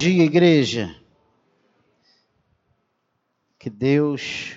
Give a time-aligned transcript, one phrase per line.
[0.00, 0.96] dia, igreja.
[3.58, 4.56] Que Deus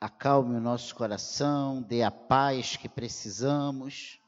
[0.00, 4.18] acalme o nosso coração, dê a paz que precisamos,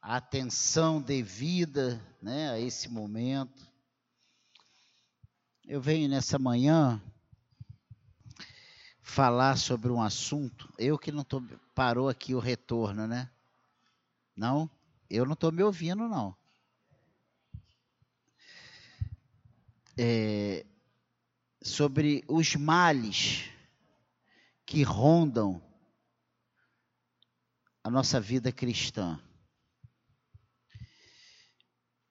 [0.00, 3.70] a atenção devida né, a esse momento.
[5.66, 6.98] Eu venho nessa manhã
[9.02, 11.42] falar sobre um assunto, eu que não tô,
[11.74, 13.30] parou aqui o retorno, né?
[14.34, 14.70] Não?
[15.10, 16.34] Eu não estou me ouvindo, não.
[19.96, 20.64] É,
[21.62, 23.44] sobre os males
[24.66, 25.62] que rondam
[27.84, 29.20] a nossa vida cristã.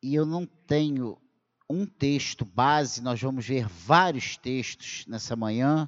[0.04, 1.22] E eu não tenho
[1.70, 5.88] um texto base, nós vamos ver vários textos nessa manhã.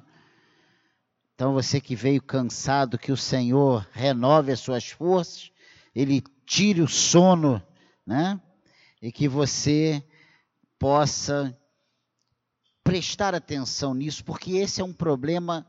[1.34, 5.50] Então, você que veio cansado, que o Senhor renove as suas forças,
[5.94, 7.62] Ele tire o sono,
[8.06, 8.40] né?
[9.02, 10.02] E que você
[10.78, 11.56] possa
[12.84, 15.66] prestar atenção nisso, porque esse é um problema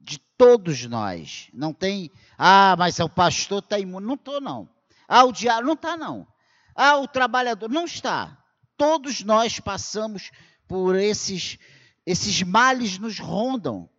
[0.00, 1.48] de todos nós.
[1.52, 4.06] Não tem, ah, mas o pastor está imune.
[4.06, 4.68] Não estou, não.
[5.08, 6.26] Ah, o diabo, não está, não.
[6.74, 8.40] Ah, o trabalhador, não está.
[8.76, 10.30] Todos nós passamos
[10.68, 11.58] por esses,
[12.06, 13.90] esses males nos rondam,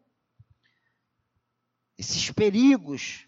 [1.98, 3.26] esses perigos.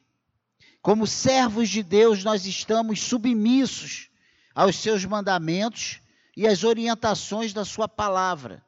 [0.82, 4.10] Como servos de Deus, nós estamos submissos
[4.56, 6.00] aos seus mandamentos
[6.38, 8.64] e às orientações da sua palavra.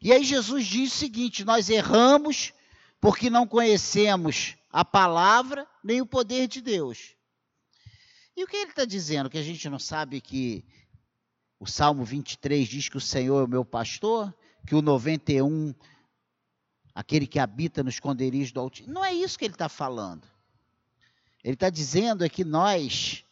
[0.00, 2.52] E aí Jesus diz o seguinte: nós erramos
[3.00, 7.14] porque não conhecemos a palavra nem o poder de Deus.
[8.36, 9.28] E o que ele está dizendo?
[9.28, 10.64] Que a gente não sabe que
[11.58, 14.32] o Salmo 23 diz que o Senhor é o meu pastor,
[14.64, 15.74] que o 91,
[16.94, 18.94] aquele que habita no esconderijo do Altíssimo.
[18.94, 20.26] Não é isso que ele está falando.
[21.42, 23.24] Ele está dizendo é que nós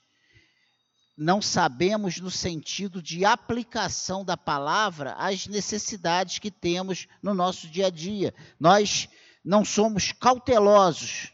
[1.16, 7.86] não sabemos no sentido de aplicação da palavra às necessidades que temos no nosso dia
[7.86, 8.34] a dia.
[8.60, 9.08] Nós
[9.42, 11.32] não somos cautelosos.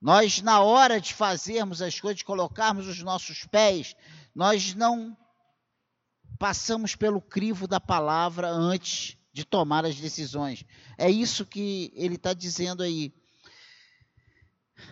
[0.00, 3.96] Nós, na hora de fazermos as coisas, de colocarmos os nossos pés,
[4.32, 5.16] nós não
[6.38, 10.64] passamos pelo crivo da palavra antes de tomar as decisões.
[10.96, 13.12] É isso que ele está dizendo aí.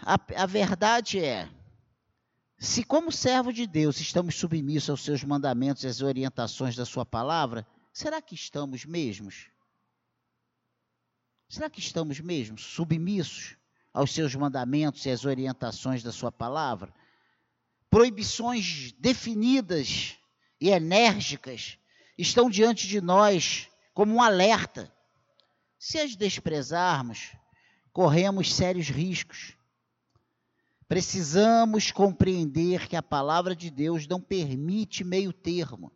[0.03, 1.49] A, a verdade é,
[2.59, 7.05] se, como servo de Deus, estamos submissos aos seus mandamentos e às orientações da Sua
[7.05, 9.51] palavra, será que estamos mesmos?
[11.49, 13.57] Será que estamos mesmo submissos
[13.93, 16.93] aos seus mandamentos e às orientações da Sua palavra?
[17.91, 20.17] Proibições definidas
[20.59, 21.79] e enérgicas
[22.17, 24.91] estão diante de nós como um alerta.
[25.79, 27.33] Se as desprezarmos,
[27.93, 29.56] corremos sérios riscos
[30.89, 35.93] Precisamos compreender que a palavra de Deus não permite meio termo.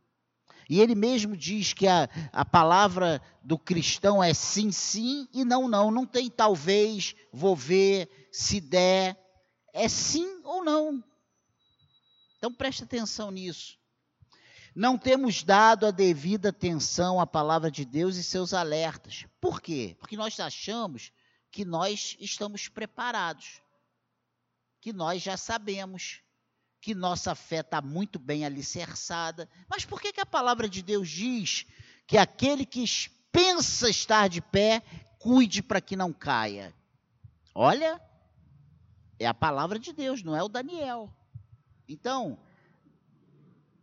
[0.69, 5.69] E ele mesmo diz que a, a palavra do cristão é sim, sim e não,
[5.69, 5.91] não.
[5.91, 9.17] Não tem talvez, vou ver, se der.
[9.73, 11.03] É sim ou não.
[12.39, 13.79] Então preste atenção nisso.
[14.75, 19.27] Não temos dado a devida atenção à palavra de Deus e seus alertas.
[19.41, 19.97] Por quê?
[19.99, 21.13] Porque nós achamos
[21.51, 23.61] que nós estamos preparados
[24.81, 26.23] que nós já sabemos
[26.81, 29.49] que nossa fé está muito bem alicerçada.
[29.69, 31.67] Mas por que, que a palavra de Deus diz
[32.07, 32.85] que aquele que
[33.31, 34.83] pensa estar de pé,
[35.19, 36.75] cuide para que não caia?
[37.55, 38.01] Olha,
[39.19, 41.13] é a palavra de Deus, não é o Daniel.
[41.87, 42.39] Então,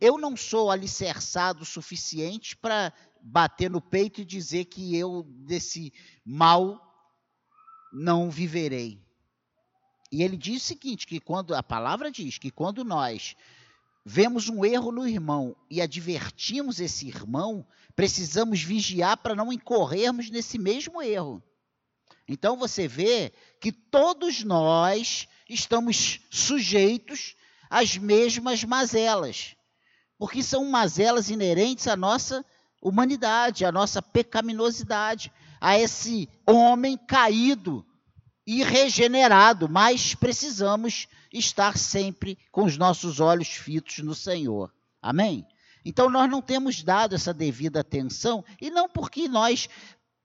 [0.00, 5.92] eu não sou alicerçado o suficiente para bater no peito e dizer que eu desse
[6.24, 6.80] mal
[7.92, 9.07] não viverei.
[10.10, 13.36] E ele diz o seguinte, que quando a palavra diz que quando nós
[14.04, 20.58] vemos um erro no irmão e advertimos esse irmão, precisamos vigiar para não incorrermos nesse
[20.58, 21.42] mesmo erro.
[22.26, 27.34] Então você vê que todos nós estamos sujeitos
[27.68, 29.56] às mesmas mazelas,
[30.18, 32.44] porque são mazelas inerentes à nossa
[32.80, 37.84] humanidade, à nossa pecaminosidade, a esse homem caído
[38.50, 44.72] e regenerado, mas precisamos estar sempre com os nossos olhos fitos no Senhor.
[45.02, 45.46] Amém?
[45.84, 49.68] Então nós não temos dado essa devida atenção, e não porque nós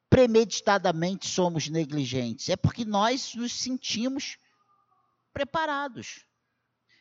[0.10, 4.38] premeditadamente somos negligentes, é porque nós nos sentimos
[5.34, 6.24] preparados.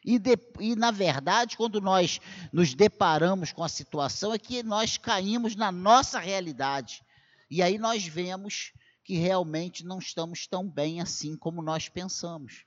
[0.04, 2.20] E, de, e, na verdade, quando nós
[2.52, 7.00] nos deparamos com a situação, é que nós caímos na nossa realidade.
[7.48, 8.72] E aí nós vemos
[9.12, 12.64] que realmente não estamos tão bem assim como nós pensamos.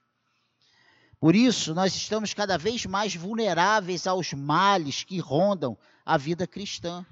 [1.19, 5.75] Por isso, nós estamos cada vez mais vulneráveis aos males que rondam
[6.05, 7.03] a vida cristã.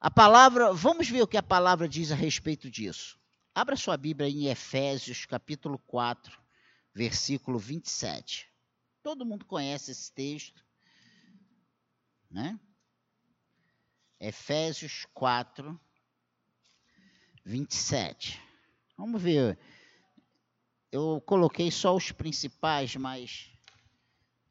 [0.00, 3.20] A palavra, vamos ver o que a palavra diz a respeito disso.
[3.54, 6.40] Abra sua Bíblia em Efésios, capítulo 4,
[6.94, 8.50] versículo 27.
[9.02, 10.64] Todo mundo conhece esse texto,
[12.30, 12.58] né?
[14.18, 15.78] Efésios 4,
[17.44, 18.40] 27.
[18.96, 19.58] Vamos ver.
[20.90, 23.50] Eu coloquei só os principais, mas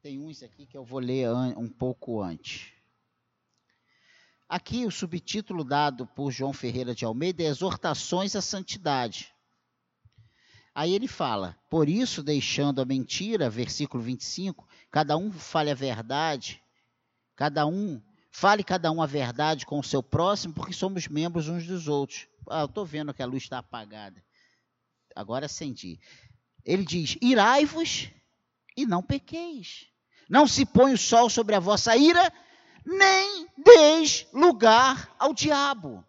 [0.02, 2.72] tem uns aqui que eu vou ler um pouco antes.
[4.48, 9.34] Aqui o subtítulo dado por João Ferreira de Almeida é Exortações à Santidade.
[10.74, 16.62] Aí ele fala: Por isso, deixando a mentira, versículo 25, cada um fale a verdade,
[17.36, 18.00] cada um,
[18.38, 22.28] fale cada um a verdade com o seu próximo, porque somos membros uns dos outros.
[22.48, 24.22] Ah, eu estou vendo que a luz está apagada.
[25.16, 26.00] Agora senti.
[26.64, 28.08] Ele diz: Irai-vos
[28.76, 29.88] e não pequeis.
[30.30, 32.32] Não se põe o sol sobre a vossa ira,
[32.86, 36.04] nem deis lugar ao diabo.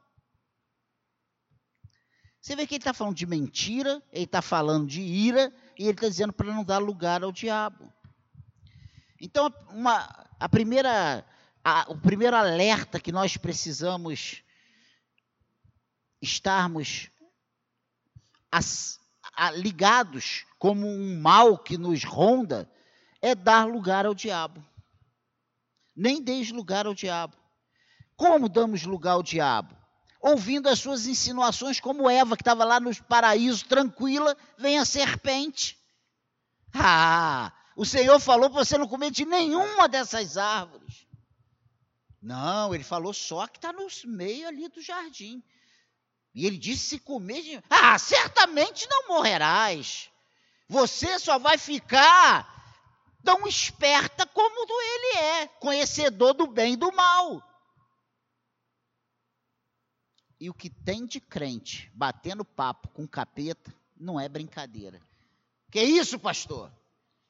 [2.40, 5.92] Você vê que ele está falando de mentira, ele está falando de ira, e ele
[5.92, 7.92] está dizendo para não dar lugar ao diabo.
[9.20, 11.26] Então, uma, a primeira,
[11.64, 14.44] a, o primeiro alerta que nós precisamos
[16.22, 17.10] estarmos
[18.52, 19.00] as,
[19.34, 22.70] a, ligados como um mal que nos ronda
[23.22, 24.64] é dar lugar ao diabo.
[25.96, 27.36] Nem deis lugar ao diabo.
[28.16, 29.80] Como damos lugar ao diabo?
[30.22, 35.78] ouvindo as suas insinuações, como Eva, que estava lá no paraíso tranquila, vem a serpente.
[36.74, 41.08] Ah, o Senhor falou para você não comer de nenhuma dessas árvores.
[42.22, 45.42] Não, ele falou só que está no meio ali do jardim.
[46.34, 50.10] E ele disse: se comer, ah, certamente não morrerás.
[50.68, 52.60] Você só vai ficar
[53.24, 57.44] tão esperta como ele é, conhecedor do bem e do mal.
[60.40, 65.02] E o que tem de crente batendo papo com capeta não é brincadeira.
[65.70, 66.72] Que isso, pastor?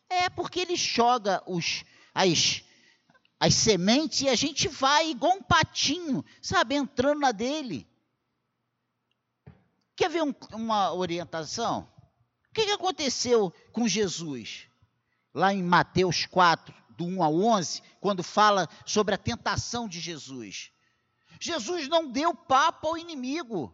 [0.08, 1.84] É porque ele joga os,
[2.14, 2.64] as,
[3.40, 7.88] as sementes e a gente vai igual um patinho, sabe, entrando na dele.
[9.96, 11.90] Quer ver um, uma orientação?
[12.50, 14.68] O que, que aconteceu com Jesus?
[15.34, 20.72] Lá em Mateus 4, do 1 ao 11, quando fala sobre a tentação de Jesus.
[21.40, 23.74] Jesus não deu papo ao inimigo.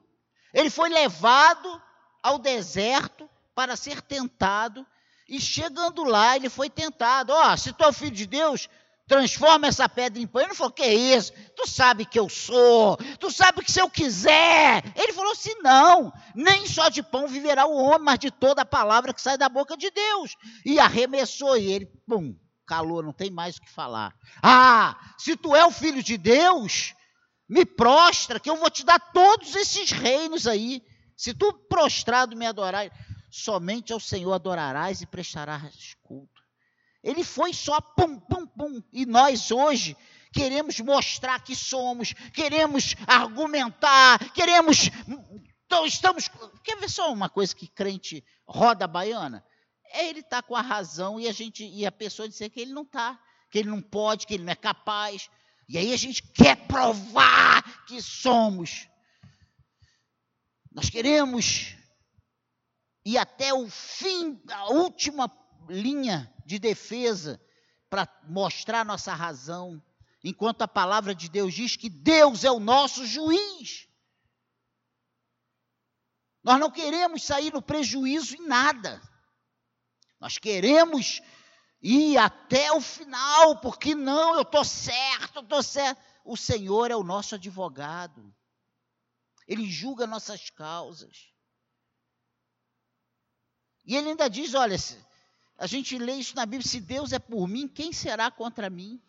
[0.53, 1.81] Ele foi levado
[2.21, 4.85] ao deserto para ser tentado.
[5.27, 7.33] E chegando lá, ele foi tentado.
[7.33, 8.69] Ó, oh, se tu é filho de Deus,
[9.07, 10.41] transforma essa pedra em pão.
[10.41, 11.31] Ele falou, que é isso?
[11.55, 12.97] Tu sabe que eu sou.
[13.19, 14.83] Tu sabe que se eu quiser.
[14.95, 16.11] Ele falou assim, não.
[16.33, 19.49] Nem só de pão viverá o homem, mas de toda a palavra que sai da
[19.49, 20.35] boca de Deus.
[20.65, 22.35] E arremessou e ele, pum,
[22.65, 24.13] calou, não tem mais o que falar.
[24.41, 26.93] Ah, se tu é o filho de Deus,
[27.47, 30.81] me prostra, que eu vou te dar todos esses reinos aí.
[31.15, 32.91] Se tu prostrado me adorar,
[33.29, 36.34] somente ao Senhor adorarás e prestarás culto.
[37.05, 38.81] Ele foi só pum, pum, pum.
[38.91, 39.95] E nós hoje
[40.33, 44.89] queremos mostrar que somos, queremos argumentar, queremos.
[45.67, 46.27] Então, estamos.
[46.63, 49.45] Quer ver só uma coisa que crente roda baiana?
[49.91, 52.59] É ele estar tá com a razão e a gente e a pessoa dizer que
[52.59, 53.21] ele não está,
[53.51, 55.29] que ele não pode, que ele não é capaz.
[55.69, 58.87] E aí a gente quer provar que somos.
[60.71, 61.75] Nós queremos
[63.05, 65.31] ir até o fim, a última
[65.69, 67.41] linha de defesa
[67.89, 69.81] para mostrar nossa razão,
[70.23, 73.87] enquanto a palavra de Deus diz que Deus é o nosso juiz.
[76.43, 79.01] Nós não queremos sair no prejuízo em nada.
[80.19, 81.21] Nós queremos
[81.81, 85.99] ir até o final, porque não, eu estou certo, eu estou certo.
[86.23, 88.33] O Senhor é o nosso advogado.
[89.47, 91.31] Ele julga nossas causas.
[93.85, 94.75] E ele ainda diz: olha,
[95.57, 99.01] a gente lê isso na Bíblia: se Deus é por mim, quem será contra mim?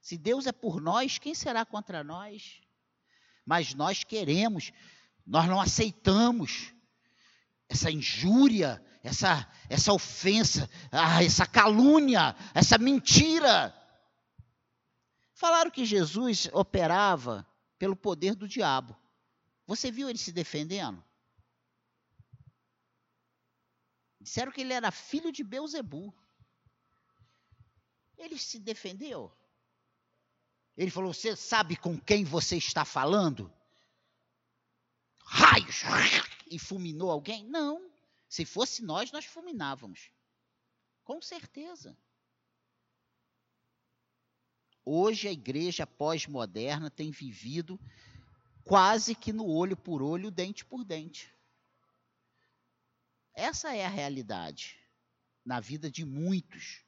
[0.00, 2.60] Se Deus é por nós, quem será contra nós?
[3.44, 4.72] Mas nós queremos,
[5.26, 6.72] nós não aceitamos
[7.68, 13.74] essa injúria, essa, essa ofensa, ah, essa calúnia, essa mentira.
[15.34, 17.46] Falaram que Jesus operava
[17.78, 18.96] pelo poder do diabo.
[19.66, 21.02] Você viu ele se defendendo?
[24.26, 26.12] Disseram que ele era filho de Beuzebu.
[28.18, 29.32] Ele se defendeu.
[30.76, 33.48] Ele falou: Você sabe com quem você está falando?
[35.22, 35.82] Raios!
[36.50, 37.44] E fulminou alguém?
[37.44, 37.88] Não.
[38.28, 40.10] Se fosse nós, nós fulminávamos.
[41.04, 41.96] Com certeza.
[44.84, 47.78] Hoje a igreja pós-moderna tem vivido
[48.64, 51.32] quase que no olho por olho, dente por dente.
[53.36, 54.80] Essa é a realidade
[55.44, 56.82] na vida de muitos.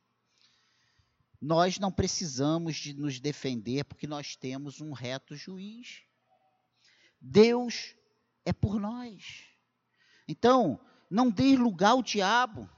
[1.38, 6.02] Nós não precisamos de nos defender porque nós temos um reto juiz.
[7.20, 7.94] Deus
[8.46, 9.44] é por nós.
[10.26, 12.68] Então, não dê lugar ao diabo.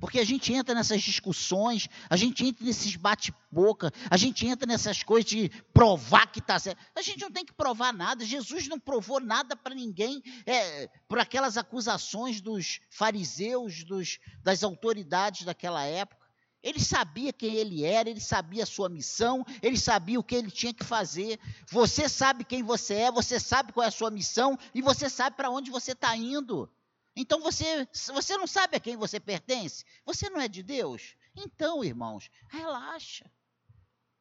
[0.00, 5.02] Porque a gente entra nessas discussões, a gente entra nesses bate-boca, a gente entra nessas
[5.02, 6.78] coisas de provar que está certo.
[6.96, 8.24] A gente não tem que provar nada.
[8.24, 15.44] Jesus não provou nada para ninguém é, por aquelas acusações dos fariseus, dos, das autoridades
[15.44, 16.18] daquela época.
[16.62, 20.50] Ele sabia quem ele era, ele sabia a sua missão, ele sabia o que ele
[20.50, 21.38] tinha que fazer.
[21.70, 25.36] Você sabe quem você é, você sabe qual é a sua missão e você sabe
[25.36, 26.70] para onde você está indo.
[27.14, 29.84] Então você, você não sabe a quem você pertence?
[30.04, 31.16] Você não é de Deus?
[31.36, 33.30] Então, irmãos, relaxa.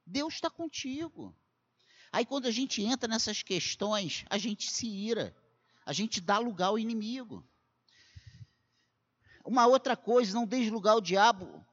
[0.05, 1.35] Deus está contigo.
[2.11, 5.35] Aí quando a gente entra nessas questões, a gente se ira.
[5.85, 7.47] A gente dá lugar ao inimigo.
[9.45, 11.65] Uma outra coisa, não deixe lugar ao diabo.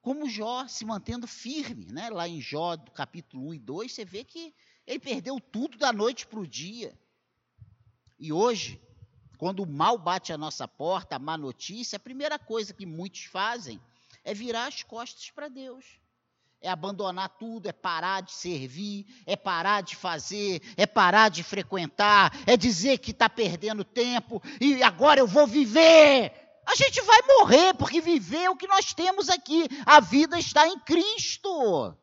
[0.00, 2.08] Como Jó se mantendo firme, né?
[2.08, 4.54] Lá em Jó, do capítulo 1 e 2, você vê que
[4.86, 6.98] ele perdeu tudo da noite para o dia.
[8.18, 8.80] E hoje,
[9.38, 13.24] quando o mal bate à nossa porta, a má notícia, a primeira coisa que muitos
[13.24, 13.80] fazem
[14.24, 15.84] é virar as costas para Deus.
[16.60, 22.36] É abandonar tudo, é parar de servir, é parar de fazer, é parar de frequentar,
[22.48, 26.32] é dizer que está perdendo tempo e agora eu vou viver.
[26.66, 29.68] A gente vai morrer, porque viver é o que nós temos aqui.
[29.86, 31.96] A vida está em Cristo.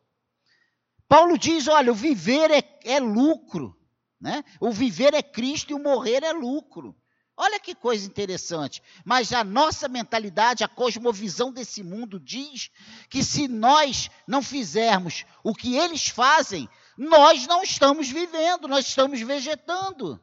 [1.07, 3.77] Paulo diz: olha, o viver é, é lucro.
[4.19, 4.43] Né?
[4.59, 6.95] O viver é Cristo e o morrer é lucro.
[7.37, 8.81] Olha que coisa interessante.
[9.03, 12.71] Mas a nossa mentalidade, a cosmovisão desse mundo diz
[13.09, 19.19] que se nós não fizermos o que eles fazem, nós não estamos vivendo, nós estamos
[19.19, 20.19] vegetando.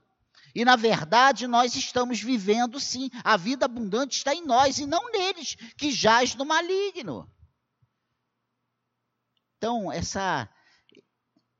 [0.54, 3.10] E na verdade, nós estamos vivendo sim.
[3.22, 7.30] A vida abundante está em nós e não neles, que jaz no maligno.
[9.58, 10.48] Então, essa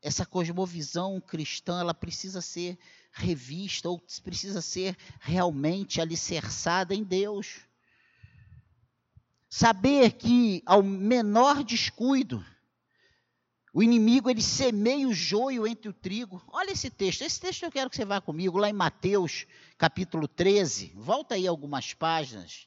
[0.03, 2.77] essa cosmovisão cristã, ela precisa ser
[3.13, 7.61] revista ou precisa ser realmente alicerçada em Deus.
[9.49, 12.45] Saber que ao menor descuido,
[13.73, 16.43] o inimigo ele semeia o joio entre o trigo.
[16.49, 17.23] Olha esse texto.
[17.23, 19.47] Esse texto eu quero que você vá comigo lá em Mateus,
[19.79, 20.93] capítulo 13.
[20.95, 22.67] Volta aí algumas páginas.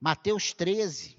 [0.00, 1.18] Mateus 13.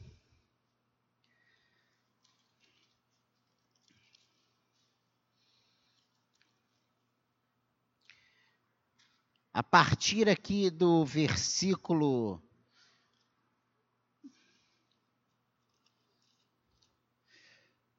[9.58, 12.40] A partir aqui do versículo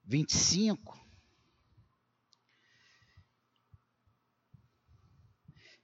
[0.05, 0.97] vinte e cinco,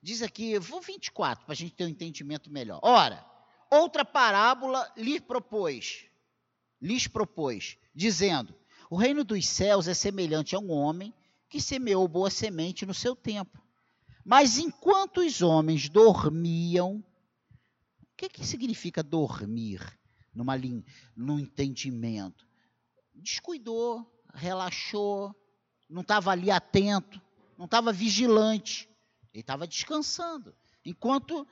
[0.01, 2.79] diz aqui, vou 24 para a gente ter um entendimento melhor.
[2.81, 3.29] Ora,
[3.69, 6.07] outra parábola lhe propôs,
[6.81, 8.55] lhes propôs, dizendo:
[8.89, 11.13] O reino dos céus é semelhante a um homem
[11.49, 13.64] que semeou boa semente no seu tempo.
[14.25, 17.05] Mas enquanto os homens dormiam,
[18.01, 19.81] o que, que significa dormir
[20.33, 20.55] numa
[21.15, 22.47] no entendimento?
[23.15, 25.35] Descuidou, relaxou,
[25.89, 27.21] não estava ali atento,
[27.59, 28.89] não estava vigilante,
[29.33, 30.57] ele estava descansando.
[30.85, 31.47] Enquanto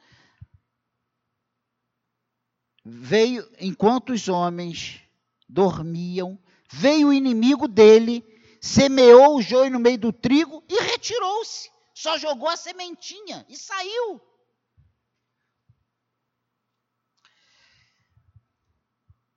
[2.85, 5.01] veio, enquanto os homens
[5.47, 6.39] dormiam,
[6.71, 8.25] veio o inimigo dele,
[8.61, 11.71] semeou o joio no meio do trigo e retirou-se.
[12.03, 14.21] Só jogou a sementinha e saiu.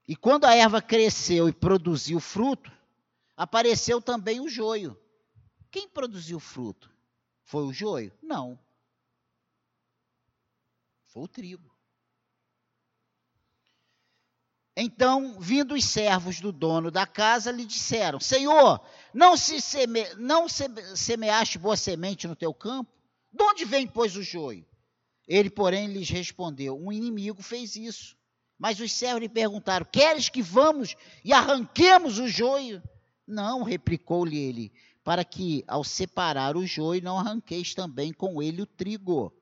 [0.07, 2.71] E quando a erva cresceu e produziu fruto,
[3.37, 4.99] apareceu também o joio.
[5.69, 6.91] Quem produziu fruto?
[7.43, 8.11] Foi o joio?
[8.19, 8.59] Não.
[11.05, 11.71] Foi o trigo.
[14.75, 20.45] Então, vindo os servos do dono da casa, lhe disseram: Senhor, não, se seme, não
[20.49, 22.91] semeaste boa semente no teu campo?
[23.31, 24.65] De onde vem, pois, o joio?
[25.25, 28.17] Ele, porém, lhes respondeu: Um inimigo fez isso.
[28.59, 32.83] Mas os servos lhe perguntaram: Queres que vamos e arranquemos o joio?
[33.25, 38.67] Não, replicou-lhe ele, para que, ao separar o joio, não arranqueis também com ele o
[38.67, 39.33] trigo.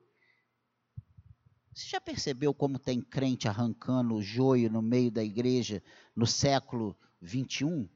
[1.74, 5.82] Você já percebeu como tem crente arrancando o joio no meio da igreja
[6.14, 7.88] no século 21,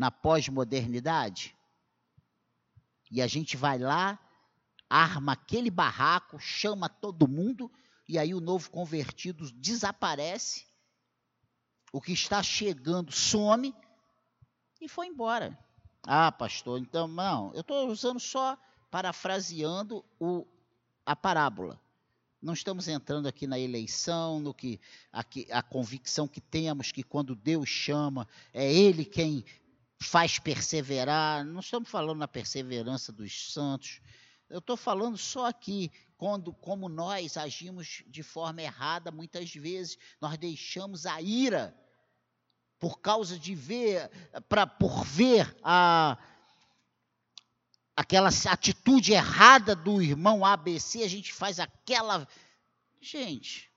[0.00, 1.54] na pós-modernidade?
[3.10, 4.18] E a gente vai lá,
[4.88, 7.70] arma aquele barraco, chama todo mundo,
[8.08, 10.64] e aí o novo convertido desaparece.
[11.92, 13.74] o que está chegando some
[14.80, 15.58] e foi embora.
[16.04, 18.56] Ah, pastor, então não, eu estou usando só
[18.90, 20.46] parafraseando o,
[21.04, 21.78] a parábola.
[22.40, 24.80] Não estamos entrando aqui na eleição, no que
[25.12, 29.44] a, a convicção que temos que quando Deus chama, é Ele quem
[30.02, 31.44] faz perseverar.
[31.44, 34.00] Não estamos falando na perseverança dos santos.
[34.48, 40.36] Eu estou falando só aqui quando, como nós agimos de forma errada, muitas vezes nós
[40.36, 41.76] deixamos a ira
[42.78, 44.10] por causa de ver,
[44.48, 46.18] para por ver a
[47.94, 52.26] aquela atitude errada do irmão ABC, a gente faz aquela.
[52.98, 53.70] Gente,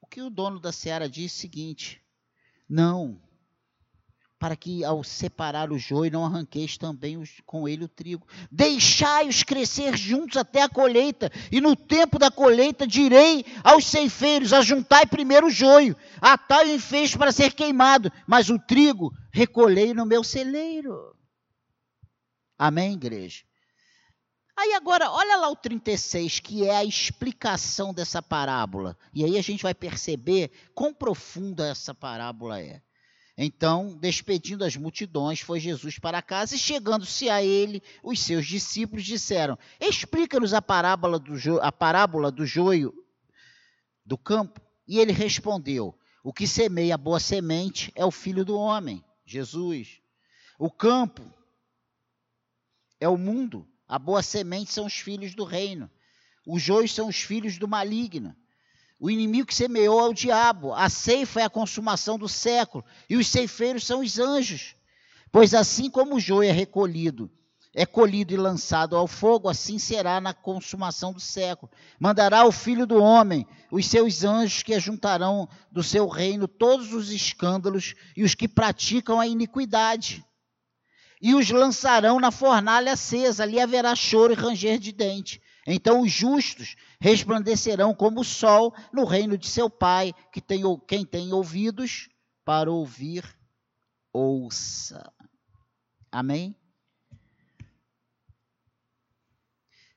[0.00, 2.04] o que o dono da seara diz é o seguinte:
[2.68, 3.22] não,
[4.40, 8.26] para que ao separar o joio não arranqueis também os, com ele o trigo.
[8.50, 15.04] Deixai-os crescer juntos até a colheita, e no tempo da colheita direi aos ceifeiros: ajuntai
[15.04, 20.24] primeiro o joio, atai o enfeite para ser queimado, mas o trigo recolhei no meu
[20.24, 21.14] celeiro.
[22.58, 23.44] Amém, igreja?
[24.56, 28.96] Aí agora, olha lá o 36, que é a explicação dessa parábola.
[29.12, 32.82] E aí a gente vai perceber quão profunda essa parábola é.
[33.42, 39.02] Então, despedindo as multidões, foi Jesus para casa e chegando-se a ele, os seus discípulos
[39.02, 42.92] disseram: Explica-nos a parábola do a parábola do joio
[44.04, 44.60] do campo.
[44.86, 50.02] E ele respondeu: O que semeia a boa semente é o filho do homem, Jesus.
[50.58, 51.22] O campo
[53.00, 53.66] é o mundo.
[53.88, 55.90] A boa semente são os filhos do reino.
[56.46, 58.36] Os joios são os filhos do maligno.
[59.00, 60.74] O inimigo que semeou é o diabo.
[60.74, 62.84] A ceifa é a consumação do século.
[63.08, 64.76] E os ceifeiros são os anjos.
[65.32, 67.30] Pois assim como o joio é recolhido,
[67.72, 71.70] é colhido e lançado ao fogo, assim será na consumação do século.
[71.98, 77.10] Mandará o filho do homem, os seus anjos que ajuntarão do seu reino todos os
[77.10, 80.24] escândalos e os que praticam a iniquidade
[81.20, 85.40] e os lançarão na fornalha acesa, ali haverá choro e ranger de dente.
[85.72, 91.06] Então os justos resplandecerão como o sol no reino de seu Pai, que tem, quem
[91.06, 92.08] tem ouvidos
[92.44, 93.24] para ouvir,
[94.12, 95.12] ouça.
[96.10, 96.56] Amém?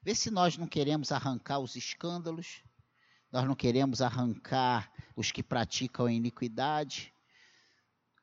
[0.04, 2.62] Vê se nós não queremos arrancar os escândalos,
[3.32, 7.12] nós não queremos arrancar os que praticam a iniquidade,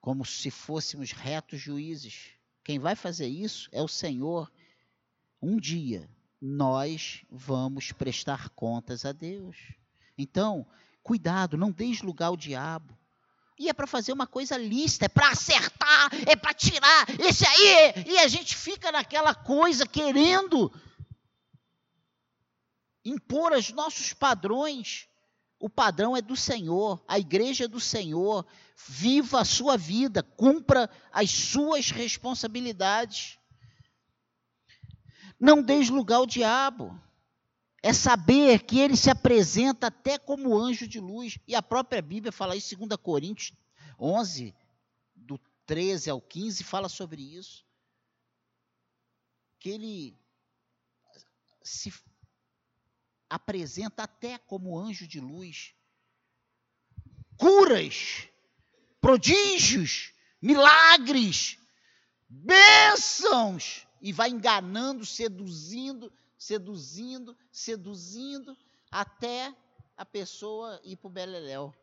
[0.01, 2.31] como se fôssemos retos juízes.
[2.63, 4.53] Quem vai fazer isso é o Senhor.
[5.43, 6.09] Um dia
[6.41, 9.57] nós vamos prestar contas a Deus.
[10.17, 10.67] Então,
[11.03, 12.97] cuidado, não deixe lugar ao diabo.
[13.59, 18.05] E é para fazer uma coisa lícita, é para acertar, é para tirar, esse aí.
[18.07, 20.73] E a gente fica naquela coisa querendo
[23.05, 25.07] impor os nossos padrões.
[25.59, 28.47] O padrão é do Senhor, a igreja é do Senhor.
[28.89, 33.39] Viva a sua vida, cumpra as suas responsabilidades.
[35.41, 37.01] Não deis lugar ao diabo.
[37.83, 41.39] É saber que ele se apresenta até como anjo de luz.
[41.49, 43.57] E a própria Bíblia fala isso, 2 Coríntios
[43.99, 44.55] 11,
[45.17, 47.65] do 13 ao 15, fala sobre isso.
[49.59, 50.21] Que ele
[51.63, 51.93] se
[53.31, 55.75] apresenta até como anjo de luz.
[57.39, 58.29] Curas,
[59.01, 61.59] prodígios, milagres,
[62.29, 68.57] bênçãos, e vai enganando, seduzindo, seduzindo, seduzindo,
[68.91, 69.55] até
[69.97, 71.75] a pessoa ir para o Beleléu.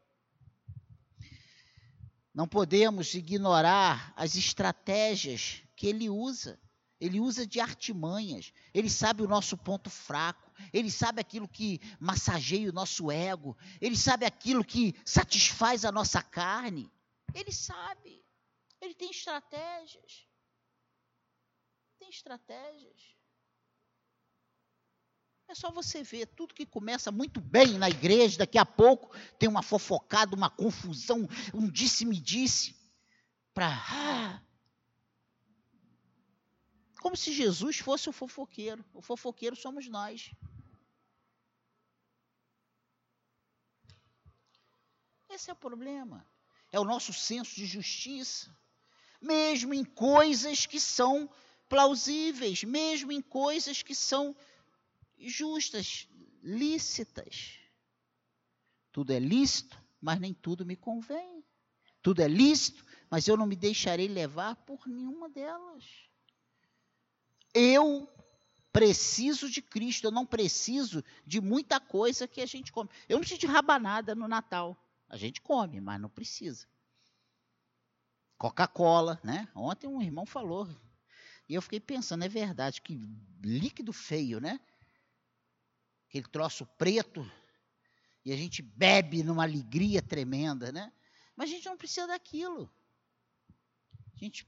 [2.34, 6.60] Não podemos ignorar as estratégias que ele usa.
[7.00, 8.54] Ele usa de artimanhas.
[8.74, 10.52] Ele sabe o nosso ponto fraco.
[10.74, 13.58] Ele sabe aquilo que massageia o nosso ego.
[13.82, 16.92] Ele sabe aquilo que satisfaz a nossa carne.
[17.34, 18.24] Ele sabe.
[18.82, 20.27] Ele tem estratégias.
[22.10, 23.16] Estratégias.
[25.48, 29.48] É só você ver, tudo que começa muito bem na igreja, daqui a pouco tem
[29.48, 32.76] uma fofocada, uma confusão, um disse-me-disse,
[33.54, 33.68] para.
[33.68, 34.42] Ah,
[37.02, 38.84] como se Jesus fosse o fofoqueiro.
[38.94, 40.32] O fofoqueiro somos nós.
[45.30, 46.26] Esse é o problema.
[46.72, 48.54] É o nosso senso de justiça.
[49.22, 51.30] Mesmo em coisas que são
[51.70, 54.36] plausíveis, mesmo em coisas que são
[55.18, 56.08] justas,
[56.42, 57.60] lícitas.
[58.92, 61.44] Tudo é lícito, mas nem tudo me convém.
[62.02, 65.84] Tudo é lícito, mas eu não me deixarei levar por nenhuma delas.
[67.54, 68.08] Eu
[68.72, 72.90] preciso de Cristo, eu não preciso de muita coisa que a gente come.
[73.10, 74.78] Eu não preciso de rabanada no Natal.
[75.10, 76.68] A gente come, mas não precisa.
[78.38, 79.48] Coca-Cola, né?
[79.56, 80.68] Ontem um irmão falou.
[81.48, 83.00] E eu fiquei pensando, é verdade, que
[83.42, 84.60] líquido feio, né?
[86.10, 87.30] Aquele troço preto.
[88.26, 90.92] E a gente bebe numa alegria tremenda, né?
[91.36, 92.70] Mas a gente não precisa daquilo.
[94.16, 94.46] A gente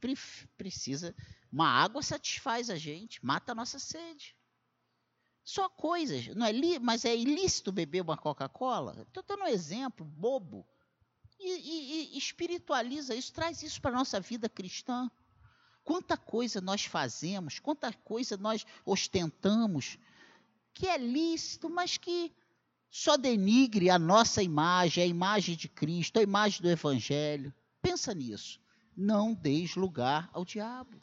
[0.57, 1.15] precisa.
[1.51, 4.35] Uma água satisfaz a gente, mata a nossa sede.
[5.43, 9.03] Só coisas, não é li, mas é ilícito beber uma Coca-Cola?
[9.07, 10.67] Estou dando um exemplo bobo.
[11.39, 15.09] E, e, e espiritualiza isso, traz isso para a nossa vida cristã.
[15.89, 19.97] Quanta coisa nós fazemos, quanta coisa nós ostentamos,
[20.71, 22.32] que é lícito, mas que
[22.91, 27.52] só denigre a nossa imagem, a imagem de Cristo, a imagem do Evangelho.
[27.82, 28.62] Pensa nisso.
[28.95, 31.02] Não deis lugar ao diabo.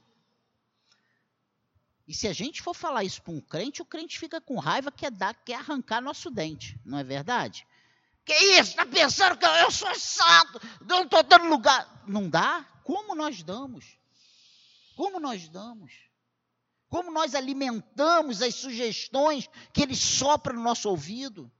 [2.06, 4.92] E se a gente for falar isso para um crente, o crente fica com raiva,
[4.92, 7.66] quer dar, quer arrancar nosso dente, não é verdade?
[8.24, 8.70] Que isso?
[8.70, 10.60] Está pensando que eu sou santo?
[10.88, 12.04] Não estou dando lugar.
[12.06, 12.64] Não dá?
[12.84, 13.98] Como nós damos?
[14.96, 15.92] Como nós damos?
[16.88, 21.52] Como nós alimentamos as sugestões que ele sopra no nosso ouvido?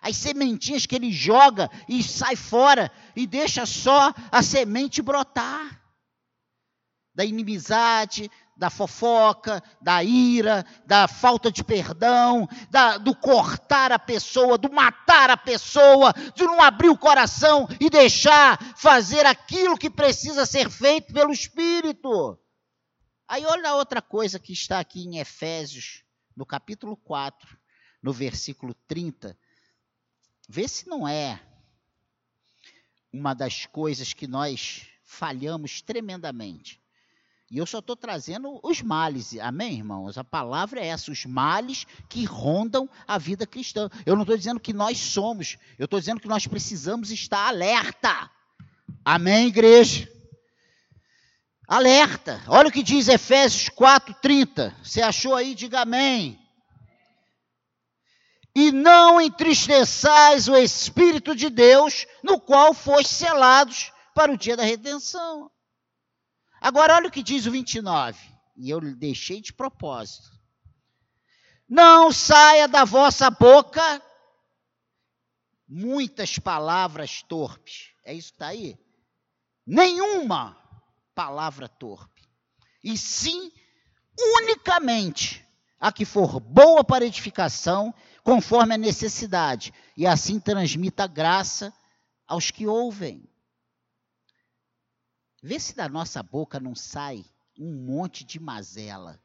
[0.00, 5.82] As sementinhas que ele joga e sai fora e deixa só a semente brotar.
[7.12, 14.56] Da inimizade, da fofoca, da ira, da falta de perdão, da, do cortar a pessoa,
[14.56, 20.46] do matar a pessoa, de não abrir o coração e deixar fazer aquilo que precisa
[20.46, 22.38] ser feito pelo Espírito.
[23.34, 26.04] Aí olha a outra coisa que está aqui em Efésios,
[26.36, 27.58] no capítulo 4,
[28.00, 29.36] no versículo 30.
[30.48, 31.42] Vê se não é
[33.12, 36.80] uma das coisas que nós falhamos tremendamente.
[37.50, 40.16] E eu só estou trazendo os males, amém, irmãos?
[40.16, 43.90] A palavra é essa, os males que rondam a vida cristã.
[44.06, 48.30] Eu não estou dizendo que nós somos, eu estou dizendo que nós precisamos estar alerta.
[49.04, 50.13] Amém, igreja?
[51.66, 52.42] Alerta.
[52.46, 54.74] Olha o que diz Efésios 4:30.
[54.82, 55.54] Você achou aí?
[55.54, 56.38] Diga amém.
[58.54, 64.62] E não entristeçais o Espírito de Deus, no qual foste selados para o dia da
[64.62, 65.50] redenção.
[66.60, 68.18] Agora, olha o que diz o 29.
[68.56, 70.30] E eu deixei de propósito.
[71.68, 74.00] Não saia da vossa boca
[75.66, 77.90] muitas palavras torpes.
[78.04, 78.78] É isso que está aí?
[79.66, 80.56] Nenhuma
[81.14, 82.22] palavra torpe.
[82.82, 83.52] E sim,
[84.38, 85.46] unicamente
[85.80, 91.72] a que for boa para edificação, conforme a necessidade, e assim transmita graça
[92.26, 93.28] aos que ouvem.
[95.42, 97.24] Vê se da nossa boca não sai
[97.58, 99.22] um monte de mazela.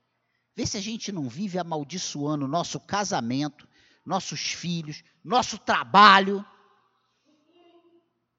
[0.54, 3.68] Vê se a gente não vive amaldiçoando nosso casamento,
[4.06, 6.46] nossos filhos, nosso trabalho,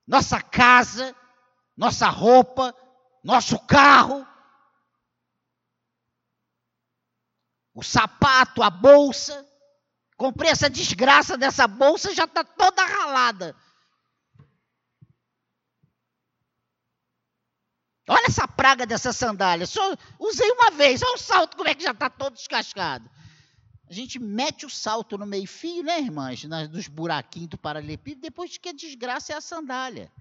[0.06, 1.16] nossa casa,
[1.76, 2.74] nossa roupa,
[3.22, 4.26] nosso carro,
[7.74, 9.46] o sapato, a bolsa.
[10.16, 13.56] Comprei essa desgraça dessa bolsa, já está toda ralada.
[18.08, 19.66] Olha essa praga dessa sandália.
[19.66, 19.80] Só
[20.18, 21.00] usei uma vez.
[21.00, 23.08] Olha o salto, como é que já está todo descascado.
[23.88, 26.44] A gente mete o salto no meio fio, né, irmãs?
[26.44, 30.12] Nas, dos buraquinhos do paralelepípedo, depois que a desgraça é a sandália.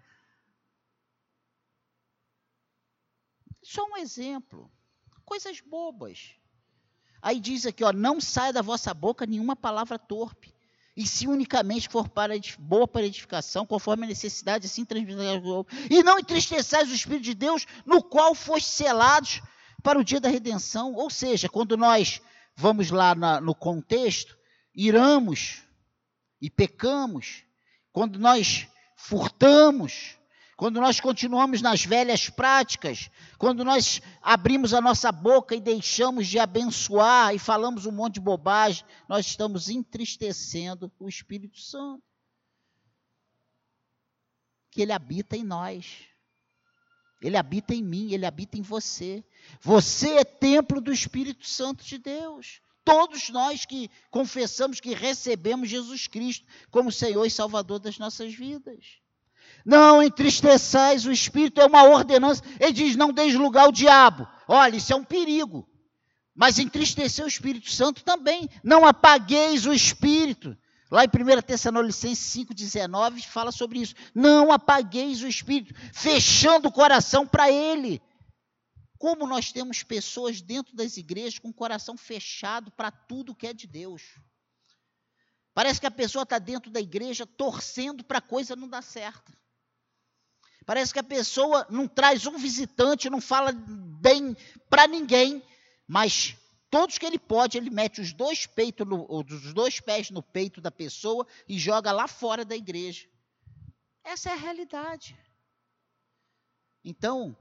[3.69, 4.71] Só um exemplo.
[5.23, 6.32] Coisas bobas.
[7.21, 10.51] Aí diz aqui, ó, não saia da vossa boca nenhuma palavra torpe
[10.97, 15.39] e se unicamente for para boa para edificação, conforme a necessidade, assim transmitirá
[15.88, 19.39] E não entristeçais o Espírito de Deus, no qual foste selados
[19.84, 20.95] para o dia da redenção.
[20.95, 22.23] Ou seja, quando nós
[22.55, 24.36] vamos lá na, no contexto,
[24.73, 25.62] iramos
[26.41, 27.43] e pecamos,
[27.91, 30.18] quando nós furtamos,
[30.60, 36.38] quando nós continuamos nas velhas práticas, quando nós abrimos a nossa boca e deixamos de
[36.38, 42.04] abençoar e falamos um monte de bobagem, nós estamos entristecendo o Espírito Santo.
[44.69, 46.00] Que ele habita em nós.
[47.22, 49.24] Ele habita em mim, ele habita em você.
[49.62, 52.62] Você é templo do Espírito Santo de Deus.
[52.84, 58.98] Todos nós que confessamos que recebemos Jesus Cristo como Senhor e Salvador das nossas vidas.
[59.65, 62.43] Não entristeçais o espírito, é uma ordenança.
[62.60, 64.28] Ele diz: não deis lugar ao diabo.
[64.48, 65.67] Olha, isso é um perigo.
[66.36, 68.50] Mas entristecer o Espírito Santo também.
[68.63, 70.58] Não apagueis o espírito.
[70.89, 73.93] Lá em 1 Tessalonicenses 5,19 fala sobre isso.
[74.15, 78.02] Não apagueis o espírito, fechando o coração para ele.
[78.98, 83.54] Como nós temos pessoas dentro das igrejas com o coração fechado para tudo que é
[83.54, 84.02] de Deus.
[85.54, 89.32] Parece que a pessoa está dentro da igreja torcendo para a coisa não dar certo.
[90.69, 94.38] Parece que a pessoa não traz um visitante, não fala bem
[94.69, 95.41] para ninguém,
[95.88, 96.38] mas
[96.69, 100.62] todos que ele pode, ele mete os dois peitos, no, os dois pés no peito
[100.62, 103.10] da pessoa e joga lá fora da igreja.
[104.03, 105.17] Essa é a realidade.
[106.84, 107.36] Então,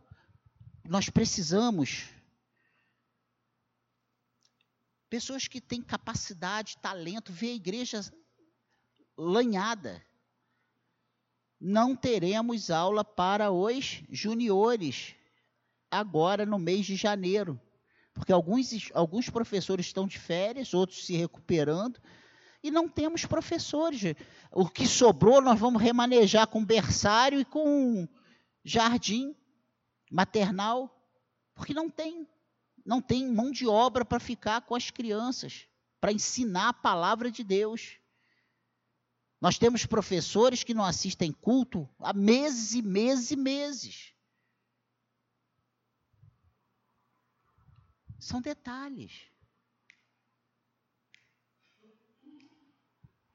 [0.83, 2.07] nós precisamos
[5.11, 8.01] pessoas que têm capacidade, talento, ver a igreja
[9.19, 10.03] lanhada.
[11.61, 15.14] Não teremos aula para os juniores
[15.90, 17.61] agora no mês de janeiro,
[18.14, 22.01] porque alguns, alguns professores estão de férias, outros se recuperando,
[22.62, 24.03] e não temos professores.
[24.53, 28.09] O que sobrou nós vamos remanejar com berçário e com
[28.64, 29.35] jardim
[30.11, 30.94] maternal,
[31.55, 32.27] porque não tem,
[32.85, 35.66] não tem mão de obra para ficar com as crianças,
[36.01, 37.99] para ensinar a palavra de Deus.
[39.40, 44.12] Nós temos professores que não assistem culto há meses e meses e meses.
[48.18, 49.31] São detalhes.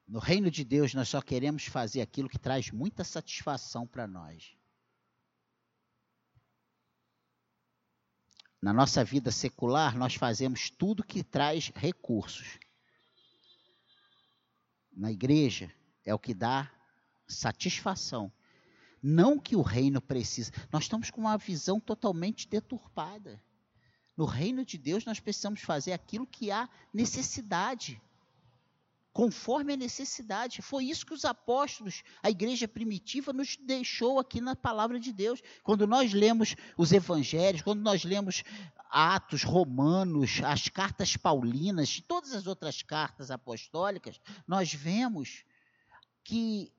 [0.06, 4.54] No reino de Deus, nós só queremos fazer aquilo que traz muita satisfação para nós.
[8.60, 12.58] Na nossa vida secular, nós fazemos tudo que traz recursos.
[14.92, 16.70] Na igreja, é o que dá
[17.26, 18.32] satisfação.
[19.02, 20.50] Não que o reino precisa.
[20.72, 23.42] Nós estamos com uma visão totalmente deturpada.
[24.16, 28.00] No reino de Deus, nós precisamos fazer aquilo que há necessidade
[29.14, 30.60] conforme a necessidade.
[30.60, 35.40] Foi isso que os apóstolos, a igreja primitiva, nos deixou aqui na palavra de Deus.
[35.62, 38.42] Quando nós lemos os evangelhos, quando nós lemos
[38.90, 45.44] Atos, Romanos, as cartas paulinas, todas as outras cartas apostólicas, nós vemos
[46.24, 46.72] que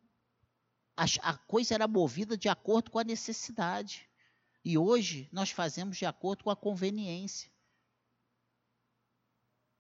[0.98, 4.10] a, a coisa era movida de acordo com a necessidade.
[4.64, 7.52] E hoje nós fazemos de acordo com a conveniência.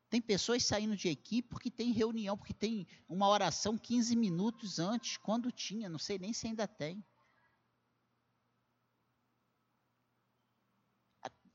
[0.10, 5.18] Tem pessoas saindo de equipe porque tem reunião, porque tem uma oração 15 minutos antes,
[5.18, 7.04] quando tinha, não sei nem se ainda tem.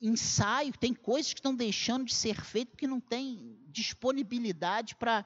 [0.02, 5.24] Ensaio, tem coisas que estão deixando de ser feitas porque não tem disponibilidade para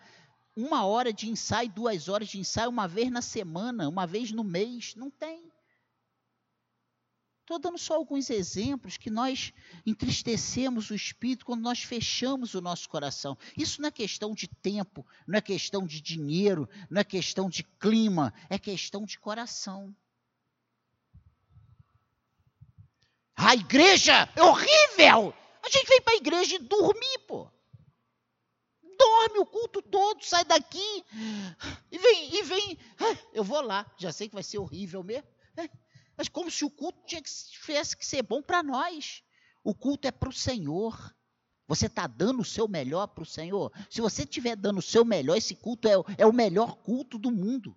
[0.57, 4.45] uma hora de ensaio, duas horas de ensaio, uma vez na semana, uma vez no
[4.45, 4.95] mês.
[4.95, 5.53] Não tem.
[7.41, 9.53] Estou dando só alguns exemplos que nós
[9.85, 13.37] entristecemos o espírito quando nós fechamos o nosso coração.
[13.55, 17.63] Isso não é questão de tempo, não é questão de dinheiro, não é questão de
[17.63, 19.95] clima, é questão de coração.
[23.37, 25.35] A igreja é horrível!
[25.63, 27.51] A gente vem para a igreja e dormir, pô.
[29.05, 31.05] Dorme o culto todo, sai daqui
[31.93, 32.79] e vem, e vem.
[32.99, 35.29] Ah, eu vou lá, já sei que vai ser horrível mesmo.
[36.17, 39.23] Mas como se o culto tivesse que ser bom para nós.
[39.63, 41.15] O culto é para o Senhor.
[41.67, 43.71] Você está dando o seu melhor para o Senhor?
[43.91, 47.31] Se você estiver dando o seu melhor, esse culto é, é o melhor culto do
[47.31, 47.77] mundo.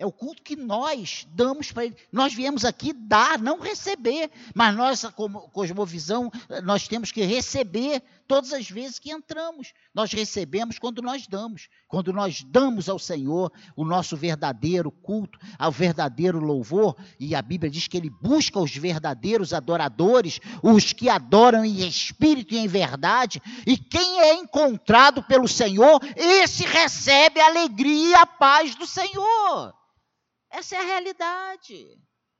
[0.00, 1.94] É o culto que nós damos para ele.
[2.10, 4.30] Nós viemos aqui dar, não receber.
[4.54, 6.32] Mas nossa cosmovisão,
[6.64, 9.74] nós temos que receber todas as vezes que entramos.
[9.94, 11.68] Nós recebemos quando nós damos.
[11.86, 16.96] Quando nós damos ao Senhor o nosso verdadeiro culto, ao verdadeiro louvor.
[17.18, 22.54] E a Bíblia diz que ele busca os verdadeiros adoradores, os que adoram em espírito
[22.54, 23.42] e em verdade.
[23.66, 29.78] E quem é encontrado pelo Senhor, esse recebe a alegria e a paz do Senhor.
[30.50, 31.98] Essa é a realidade.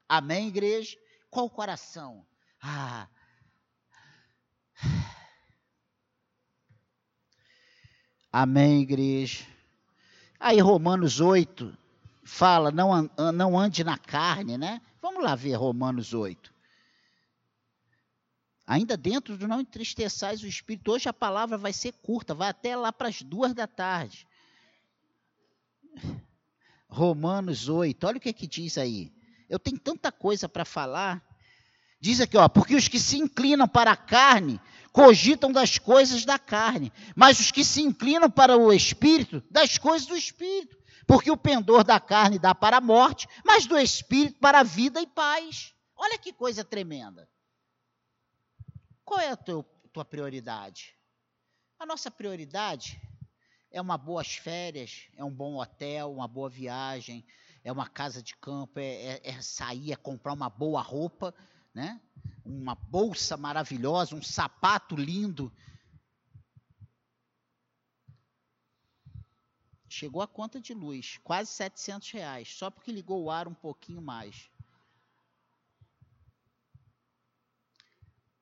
[0.08, 0.96] Amém, igreja?
[1.30, 2.26] Qual o coração?
[2.60, 3.08] Ah.
[8.32, 9.46] Amém, igreja.
[10.38, 11.76] Aí Romanos 8
[12.24, 14.80] fala, não, não ande na carne, né?
[15.00, 16.52] Vamos lá ver Romanos 8.
[18.66, 22.76] Ainda dentro do não entristeçais o espírito, hoje a palavra vai ser curta, vai até
[22.76, 24.26] lá para as duas da tarde.
[26.90, 29.12] Romanos 8, olha o que, é que diz aí.
[29.48, 31.24] Eu tenho tanta coisa para falar.
[32.00, 34.60] Diz aqui, ó, porque os que se inclinam para a carne
[34.92, 40.08] cogitam das coisas da carne, mas os que se inclinam para o espírito, das coisas
[40.08, 40.76] do espírito.
[41.06, 45.00] Porque o pendor da carne dá para a morte, mas do espírito para a vida
[45.00, 45.74] e paz.
[45.96, 47.28] Olha que coisa tremenda.
[49.04, 50.96] Qual é a tua, tua prioridade?
[51.78, 53.00] A nossa prioridade
[53.70, 57.24] é uma boas férias, é um bom hotel, uma boa viagem,
[57.62, 61.34] é uma casa de campo, é, é, é sair, é comprar uma boa roupa,
[61.74, 62.00] né?
[62.44, 65.52] uma bolsa maravilhosa, um sapato lindo.
[69.90, 74.00] chegou a conta de luz, quase 700 reais, só porque ligou o ar um pouquinho
[74.00, 74.48] mais.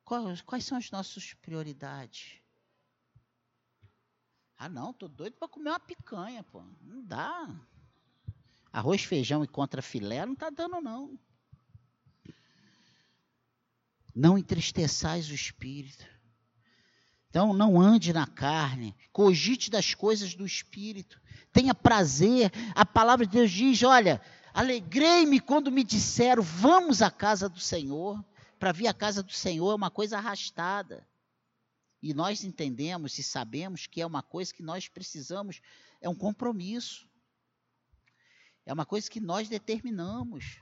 [0.04, 2.40] Quais, quais são as nossas prioridades?
[4.58, 6.60] Ah, não, tô doido para comer uma picanha, pô.
[6.82, 7.48] Não dá.
[8.72, 11.16] Arroz, feijão e contra filé não tá dando, não.
[14.12, 16.04] Não entristeçais o espírito.
[17.30, 21.20] Então, não ande na carne, cogite das coisas do espírito,
[21.52, 22.50] tenha prazer.
[22.74, 24.20] A palavra de Deus diz: olha,
[24.52, 28.24] alegrei-me quando me disseram, vamos à casa do Senhor.
[28.58, 31.06] Para vir à casa do Senhor é uma coisa arrastada.
[32.02, 35.60] E nós entendemos e sabemos que é uma coisa que nós precisamos,
[36.00, 37.08] é um compromisso.
[38.64, 40.60] É uma coisa que nós determinamos.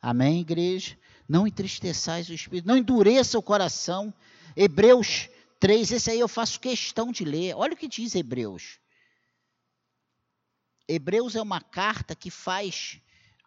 [0.00, 0.98] Amém, igreja?
[1.28, 4.12] Não entristeçais o espírito, não endureça o coração.
[4.56, 5.28] Hebreus
[5.60, 7.54] 3, esse aí eu faço questão de ler.
[7.54, 8.80] Olha o que diz Hebreus.
[10.88, 13.00] Hebreus é uma carta que faz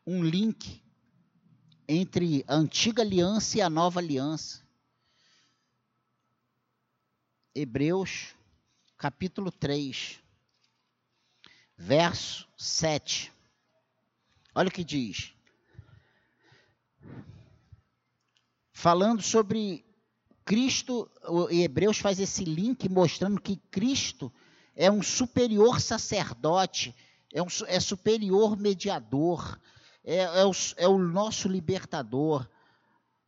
[0.07, 0.81] um link
[1.87, 4.64] entre a antiga aliança e a nova aliança.
[7.57, 8.35] Hebreus,
[8.97, 10.19] capítulo 3,
[11.77, 13.31] verso 7.
[14.53, 15.33] Olha o que diz.
[18.73, 19.85] Falando sobre
[20.43, 24.29] Cristo, o Hebreus faz esse link mostrando que Cristo
[24.75, 26.93] é um superior sacerdote,
[27.33, 29.57] é, um, é superior mediador,
[30.03, 32.45] é, é, o, é o nosso libertador.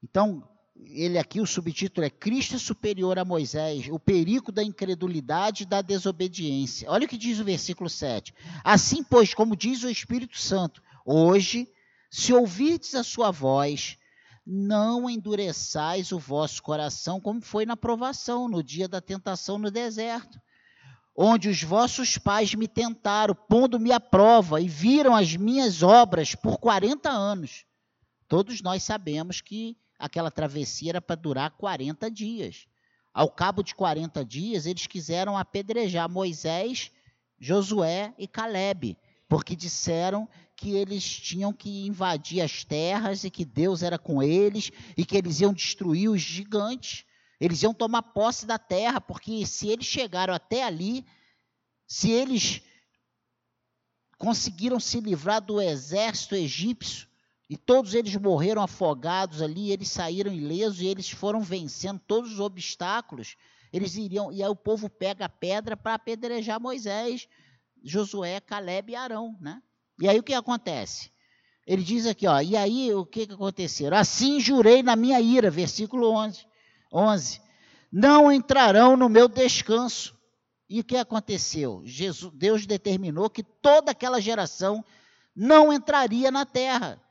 [0.03, 0.45] Então,
[0.85, 5.65] ele aqui, o subtítulo é Cristo é superior a Moisés, o perigo da incredulidade e
[5.65, 6.89] da desobediência.
[6.89, 8.33] Olha o que diz o versículo 7.
[8.63, 11.67] Assim, pois, como diz o Espírito Santo, hoje,
[12.09, 13.97] se ouvirdes a sua voz,
[14.45, 20.39] não endureçais o vosso coração, como foi na provação, no dia da tentação no deserto,
[21.15, 26.59] onde os vossos pais me tentaram, pondo-me à prova, e viram as minhas obras por
[26.59, 27.65] 40 anos.
[28.27, 32.67] Todos nós sabemos que aquela travessia era para durar 40 dias.
[33.13, 36.91] Ao cabo de 40 dias, eles quiseram apedrejar Moisés,
[37.39, 43.83] Josué e Caleb, porque disseram que eles tinham que invadir as terras e que Deus
[43.83, 47.05] era com eles e que eles iam destruir os gigantes.
[47.39, 51.05] Eles iam tomar posse da terra, porque se eles chegaram até ali,
[51.87, 52.61] se eles
[54.17, 57.07] conseguiram se livrar do exército egípcio,
[57.49, 62.39] e todos eles morreram afogados ali, eles saíram ilesos e eles foram vencendo todos os
[62.39, 63.37] obstáculos.
[63.71, 67.27] Eles iriam, e aí o povo pega a pedra para apedrejar Moisés,
[67.83, 69.61] Josué, Caleb e Arão, né?
[69.99, 71.11] E aí o que acontece?
[71.65, 73.93] Ele diz aqui, ó, e aí o que, que aconteceu?
[73.93, 76.45] Assim jurei na minha ira, versículo 11,
[76.93, 77.41] 11,
[77.91, 80.17] não entrarão no meu descanso.
[80.69, 81.81] E o que aconteceu?
[81.85, 84.83] Jesus, Deus determinou que toda aquela geração
[85.33, 87.01] não entraria na terra.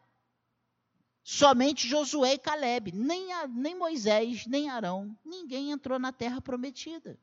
[1.28, 7.18] Somente Josué e Caleb, nem, a, nem Moisés, nem Arão, ninguém entrou na terra prometida.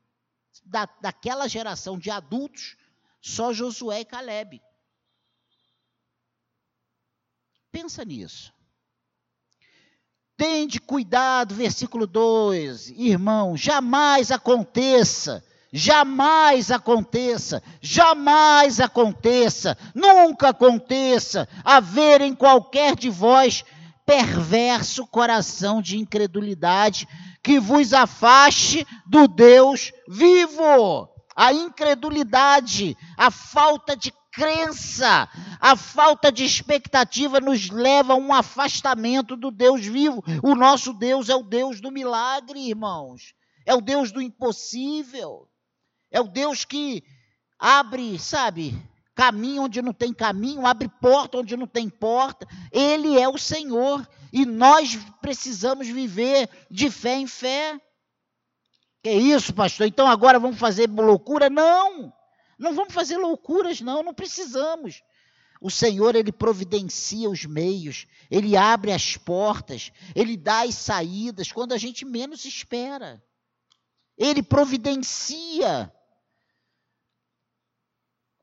[0.62, 2.76] Da, daquela geração de adultos,
[3.18, 4.60] só Josué e Caleb.
[7.72, 8.52] Pensa nisso.
[10.36, 22.34] Tende cuidado, versículo 2, irmão, jamais aconteça, jamais aconteça, jamais aconteça, nunca aconteça haver em
[22.34, 23.64] qualquer de vós
[24.04, 27.08] perverso coração de incredulidade
[27.42, 31.08] que vos afaste do Deus vivo.
[31.36, 35.28] A incredulidade, a falta de crença,
[35.60, 40.22] a falta de expectativa nos leva a um afastamento do Deus vivo.
[40.42, 43.34] O nosso Deus é o Deus do milagre, irmãos.
[43.66, 45.48] É o Deus do impossível.
[46.10, 47.02] É o Deus que
[47.58, 48.76] abre, sabe,
[49.14, 52.46] caminho onde não tem caminho, abre porta onde não tem porta.
[52.72, 57.80] Ele é o Senhor e nós precisamos viver de fé em fé.
[59.02, 59.86] Que isso, pastor?
[59.86, 61.48] Então agora vamos fazer loucura?
[61.48, 62.12] Não.
[62.58, 65.02] Não vamos fazer loucuras não, não precisamos.
[65.60, 71.72] O Senhor, ele providencia os meios, ele abre as portas, ele dá as saídas quando
[71.72, 73.22] a gente menos espera.
[74.16, 75.90] Ele providencia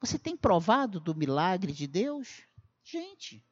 [0.01, 2.41] você tem provado do milagre de Deus?
[2.83, 3.43] Gente,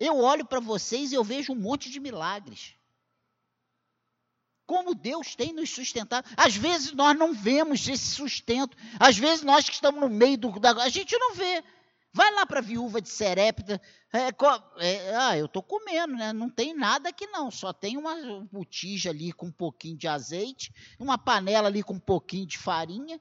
[0.00, 2.74] eu olho para vocês e eu vejo um monte de milagres.
[4.66, 6.28] Como Deus tem nos sustentado.
[6.36, 8.76] Às vezes nós não vemos esse sustento.
[8.98, 10.58] Às vezes nós que estamos no meio do.
[10.58, 11.64] Da, a gente não vê.
[12.12, 13.80] Vai lá para a viúva de Serepta.
[14.12, 14.28] É,
[14.78, 16.32] é, ah, eu estou comendo, né?
[16.32, 17.50] Não tem nada aqui não.
[17.50, 18.14] Só tem uma
[18.50, 23.20] botija ali com um pouquinho de azeite, uma panela ali com um pouquinho de farinha.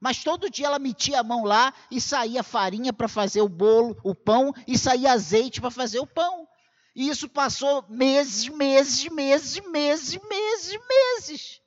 [0.00, 3.94] Mas todo dia ela metia a mão lá e saía farinha para fazer o bolo,
[4.02, 6.48] o pão, e saía azeite para fazer o pão.
[6.96, 11.60] E isso passou meses, meses, meses, meses, meses, meses.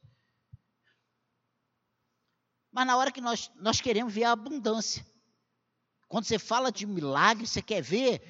[2.71, 5.05] Mas na hora que nós, nós queremos ver a abundância.
[6.07, 8.21] Quando você fala de milagre, você quer ver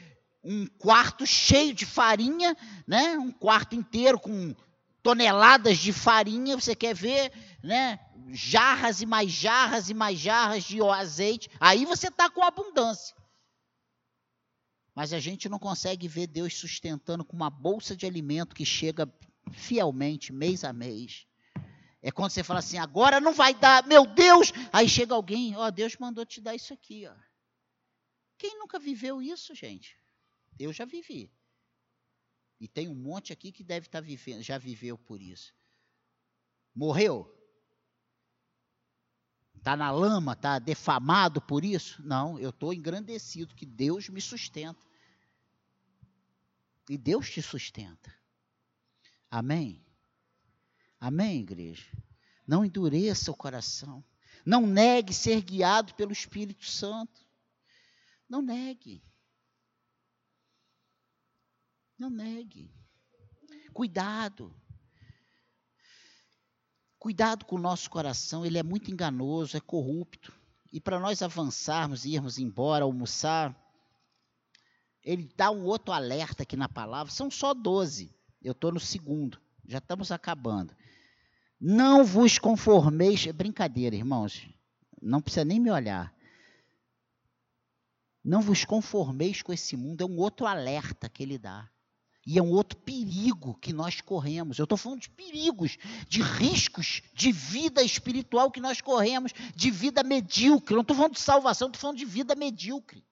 [0.43, 3.18] um quarto cheio de farinha, né?
[3.18, 4.54] um quarto inteiro com
[5.01, 7.32] toneladas de farinha, você quer ver
[7.64, 7.97] né?
[8.32, 13.16] Jarras e mais jarras e mais jarras de azeite, aí você está com abundância.
[14.96, 19.12] Mas a gente não consegue ver Deus sustentando com uma bolsa de alimento que chega
[19.52, 21.26] fielmente, mês a mês.
[22.02, 24.52] É quando você fala assim, agora não vai dar, meu Deus!
[24.72, 27.16] Aí chega alguém, ó, Deus mandou te dar isso aqui, ó.
[28.38, 29.98] Quem nunca viveu isso, gente?
[30.60, 31.32] Eu já vivi.
[32.60, 35.54] E tem um monte aqui que deve estar tá vivendo, já viveu por isso.
[36.76, 37.34] Morreu?
[39.64, 42.05] Está na lama, está defamado por isso?
[42.05, 44.86] Não, eu estou engrandecido, que Deus me sustenta.
[46.89, 48.14] E Deus te sustenta.
[49.32, 49.82] Amém?
[50.99, 51.89] Amém, igreja?
[52.45, 54.03] Não endureça o coração.
[54.45, 57.26] Não negue ser guiado pelo Espírito Santo.
[58.28, 59.01] Não negue.
[61.97, 62.70] Não negue.
[63.72, 64.53] Cuidado.
[67.04, 70.32] Cuidado com o nosso coração, ele é muito enganoso, é corrupto.
[70.72, 73.54] E para nós avançarmos, irmos embora, almoçar,
[75.04, 77.12] ele dá um outro alerta aqui na palavra.
[77.12, 78.10] São só 12.
[78.41, 79.38] Eu estou no segundo.
[79.68, 80.74] Já estamos acabando.
[81.60, 83.28] Não vos conformeis.
[83.28, 84.47] É brincadeira, irmãos.
[85.01, 86.16] Não precisa nem me olhar.
[88.24, 90.04] Não vos conformeis com esse mundo.
[90.04, 91.70] É um outro alerta que ele dá.
[92.26, 94.58] E é um outro perigo que nós corremos.
[94.58, 100.04] Eu estou falando de perigos, de riscos de vida espiritual que nós corremos, de vida
[100.04, 100.74] medíocre.
[100.74, 103.04] Não estou falando de salvação, estou falando de vida medíocre.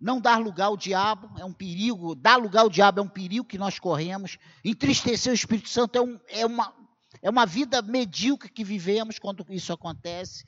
[0.00, 3.46] Não dar lugar ao diabo é um perigo, dar lugar ao diabo é um perigo
[3.46, 4.36] que nós corremos.
[4.64, 6.74] Entristecer o Espírito Santo é, um, é, uma,
[7.22, 10.44] é uma vida medíocre que vivemos quando isso acontece.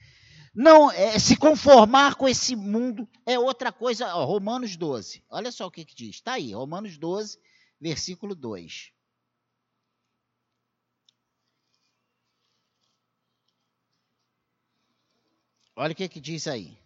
[0.55, 4.15] Não, é, se conformar com esse mundo é outra coisa.
[4.15, 6.17] Ó, Romanos 12, olha só o que, que diz.
[6.17, 7.39] Está aí, Romanos 12,
[7.81, 8.93] versículo 2.
[15.77, 16.77] Olha o que, que diz aí.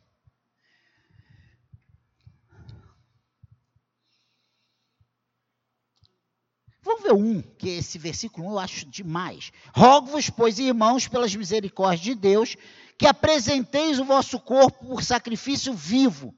[6.83, 9.53] Vamos ver um, que esse versículo 1 eu acho demais.
[9.73, 12.57] Rogo-vos, pois, irmãos, pelas misericórdias de Deus,
[13.03, 16.33] que apresenteis o vosso corpo por sacrifício vivo,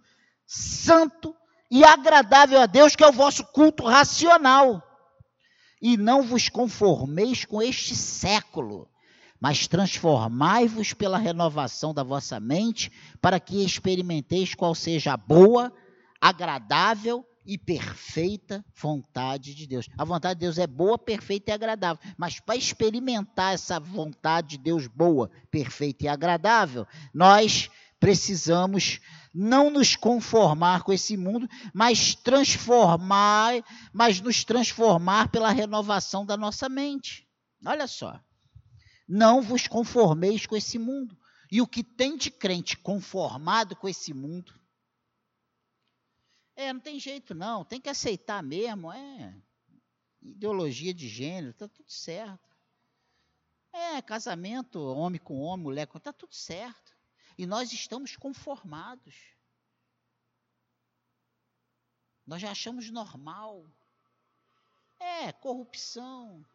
[0.47, 1.37] santo
[1.71, 4.83] e agradável a Deus, que é o vosso culto racional.
[5.83, 8.89] E não vos conformeis com este século,
[9.39, 12.91] mas transformai-vos pela renovação da vossa mente,
[13.21, 15.71] para que experimenteis qual seja a boa,
[16.19, 19.88] agradável e perfeita vontade de Deus.
[19.97, 22.03] A vontade de Deus é boa, perfeita e agradável.
[22.16, 27.70] Mas para experimentar essa vontade de Deus boa, perfeita e agradável, nós
[28.01, 29.01] precisamos
[29.32, 33.55] não nos conformar com esse mundo, mas transformar,
[33.92, 37.26] mas nos transformar pela renovação da nossa mente.
[37.64, 38.20] Olha só.
[39.09, 41.16] Não vos conformeis com esse mundo.
[41.51, 44.53] E o que tem de crente conformado com esse mundo
[46.57, 49.34] é, não tem jeito não, tem que aceitar mesmo, é.
[50.22, 52.55] Ideologia de gênero, tá tudo certo.
[53.72, 55.98] É, casamento, homem com homem, mulher com.
[55.98, 56.96] Tá tudo certo.
[57.36, 59.14] E nós estamos conformados.
[62.24, 63.66] Nós já achamos normal.
[64.98, 66.46] É, corrupção.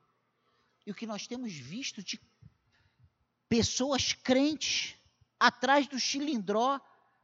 [0.85, 2.19] E o que nós temos visto de
[3.49, 4.95] pessoas crentes
[5.39, 6.79] atrás do chilindró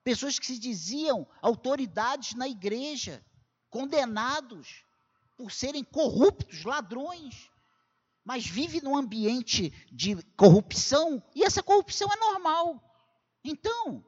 [0.06, 3.26] pessoas que se diziam autoridades na igreja,
[3.72, 4.86] condenados
[5.36, 7.50] por serem corruptos, ladrões,
[8.24, 12.80] mas vive num ambiente de corrupção e essa corrupção é normal.
[13.44, 14.06] Então,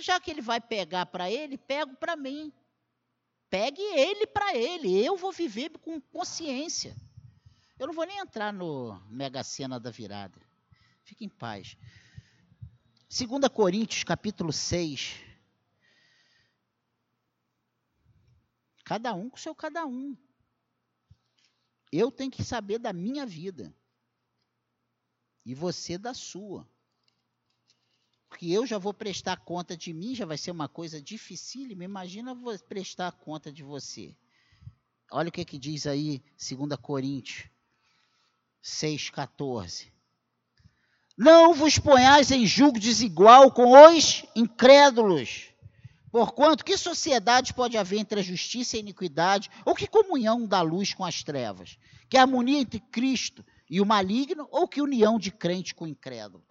[0.00, 2.50] já que ele vai pegar para ele, pego para mim.
[3.50, 5.04] Pegue ele para ele.
[5.04, 6.96] Eu vou viver com consciência.
[7.78, 10.40] Eu não vou nem entrar no Mega Sena da virada.
[11.04, 11.76] Fique em paz.
[13.12, 15.16] 2 Coríntios capítulo 6.
[18.84, 20.16] Cada um com seu cada um.
[21.90, 23.74] Eu tenho que saber da minha vida.
[25.44, 26.64] E você da sua.
[28.28, 31.82] Porque eu já vou prestar conta de mim, já vai ser uma coisa dificílima.
[31.82, 32.32] Imagina
[32.68, 34.16] prestar conta de você.
[35.10, 37.50] Olha o que, que diz aí 2 Coríntios
[38.62, 39.90] 6,14.
[41.22, 45.50] Não vos ponhais em julgo desigual com os incrédulos.
[46.10, 49.50] Porquanto, que sociedade pode haver entre a justiça e a iniquidade?
[49.66, 51.76] Ou que comunhão da luz com as trevas?
[52.08, 54.48] Que harmonia entre Cristo e o maligno?
[54.50, 56.42] Ou que união de crente com o incrédulo?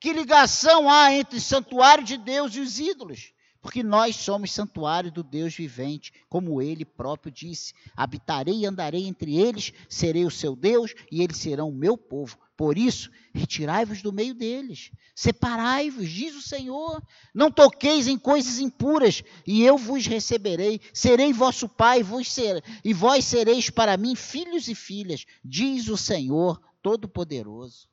[0.00, 3.34] Que ligação há entre o santuário de Deus e os ídolos?
[3.60, 9.36] Porque nós somos santuário do Deus vivente, como ele próprio disse: habitarei e andarei entre
[9.36, 12.38] eles, serei o seu Deus e eles serão o meu povo.
[12.62, 17.02] Por isso, retirai-vos do meio deles, separai-vos, diz o Senhor.
[17.34, 20.80] Não toqueis em coisas impuras, e eu vos receberei.
[20.94, 25.96] Serei vosso pai, vos ser, e vós sereis para mim filhos e filhas, diz o
[25.96, 27.88] Senhor Todo-Poderoso.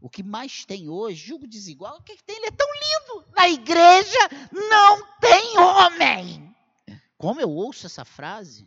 [0.00, 2.36] O que mais tem hoje, julgo desigual, o que tem?
[2.36, 3.26] Ele é tão lindo.
[3.36, 6.56] Na igreja não tem homem.
[7.18, 8.66] Como eu ouço essa frase?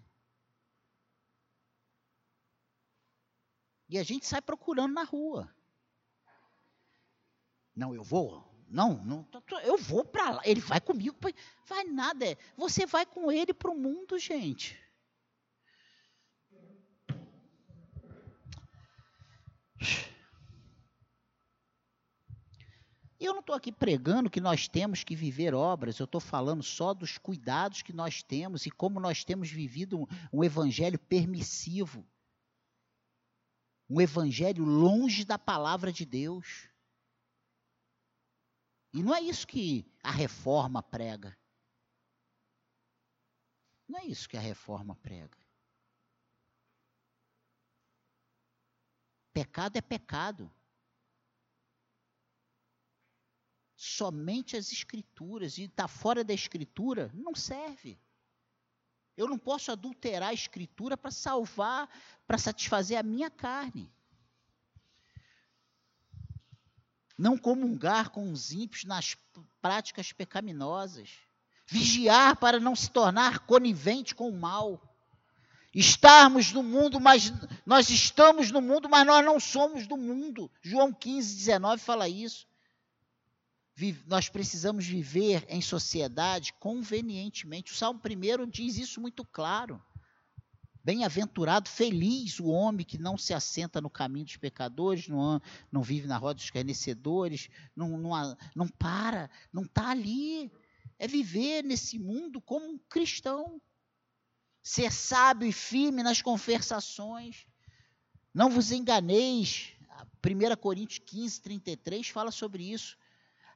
[3.90, 5.54] E a gente sai procurando na rua.
[7.76, 8.48] Não, eu vou.
[8.68, 9.28] Não, não
[9.64, 10.42] eu vou para lá.
[10.46, 11.18] Ele vai comigo.
[11.66, 12.24] Vai nada.
[12.24, 14.80] É, você vai com ele para o mundo, gente.
[23.20, 26.94] Eu não estou aqui pregando que nós temos que viver obras, eu estou falando só
[26.94, 32.06] dos cuidados que nós temos e como nós temos vivido um, um evangelho permissivo.
[33.90, 36.70] Um evangelho longe da palavra de Deus.
[38.94, 41.38] E não é isso que a reforma prega.
[43.88, 45.38] Não é isso que a reforma prega.
[49.34, 50.52] Pecado é pecado.
[53.80, 57.98] somente as escrituras e está fora da escritura, não serve.
[59.20, 61.90] Eu não posso adulterar a escritura para salvar,
[62.26, 63.92] para satisfazer a minha carne.
[67.18, 69.18] Não comungar com os ímpios nas
[69.62, 71.10] práticas pecaminosas.
[71.68, 74.82] Vigiar para não se tornar conivente com o mal.
[75.76, 77.34] Estarmos no mundo, mas
[77.66, 80.50] nós estamos no mundo, mas nós não somos do mundo.
[80.62, 82.48] João 15, 19 fala isso
[84.08, 87.72] nós precisamos viver em sociedade convenientemente.
[87.72, 89.82] O Salmo 1 diz isso muito claro.
[90.84, 96.08] Bem-aventurado, feliz o homem que não se assenta no caminho dos pecadores, não, não vive
[96.08, 100.52] na roda dos escarnecedores, não, não, não para, não está ali.
[100.98, 103.62] É viver nesse mundo como um cristão.
[104.64, 107.46] Ser sábio e firme nas conversações.
[108.34, 109.74] Não vos enganeis.
[110.26, 112.98] 1 Coríntios 15, 33 fala sobre isso.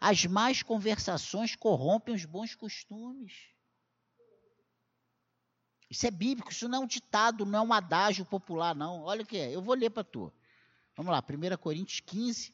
[0.06, 3.32] As más conversações corrompem os bons costumes.
[5.90, 9.04] Isso é bíblico, isso não é um ditado, não é um adágio popular, não.
[9.04, 10.30] Olha o que é, eu vou ler para tu.
[10.94, 12.54] Vamos lá, 1 Coríntios 15.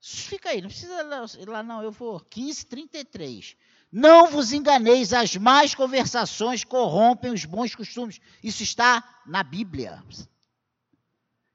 [0.00, 0.94] Fica aí, não precisa
[1.38, 2.18] ir lá, não, eu vou.
[2.18, 3.54] 15, 33.
[3.92, 8.18] Não vos enganeis, as más conversações corrompem os bons costumes.
[8.42, 10.02] Isso está na Bíblia.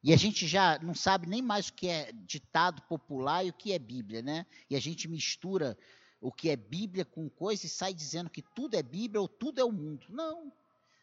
[0.02, 3.54] E a gente já não sabe nem mais o que é ditado popular e o
[3.54, 4.45] que é Bíblia, né?
[4.70, 5.78] E a gente mistura
[6.22, 9.60] o que é Bíblia com coisa e sai dizendo que tudo é Bíblia ou tudo
[9.60, 10.06] é o mundo.
[10.10, 10.54] Não.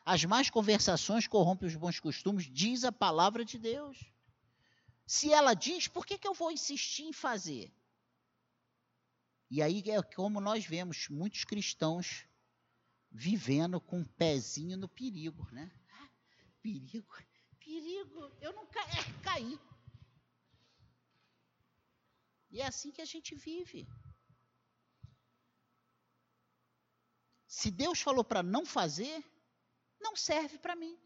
[0.05, 3.99] As más conversações corrompem os bons costumes, diz a palavra de Deus.
[5.07, 7.73] Se ela diz, por que, que eu vou insistir em fazer?
[9.51, 12.27] E aí é como nós vemos muitos cristãos
[13.11, 15.71] vivendo com um pezinho no perigo, né?
[15.93, 16.09] Ah,
[16.63, 17.07] perigo
[17.67, 19.59] perigo, eu não ca é, caí.
[22.53, 23.87] E é assim que a gente vive.
[27.49, 29.25] Se Deus falou para não fazer,
[30.01, 30.97] não serve para mim.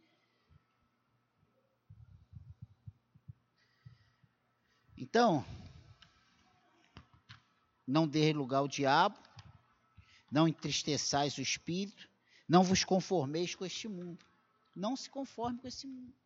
[4.97, 5.43] Então,
[7.87, 9.19] não dê lugar ao diabo,
[10.31, 12.07] não entristeçais o espírito,
[12.47, 14.23] não vos conformeis com este mundo.
[14.77, 16.20] Não se conforme com esse mundo.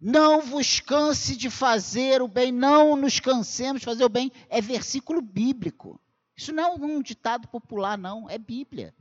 [0.00, 4.30] Não vos canse de fazer o bem, não nos cansemos de fazer o bem.
[4.48, 6.00] É versículo bíblico.
[6.36, 8.94] Isso não é um ditado popular, não, é Bíblia.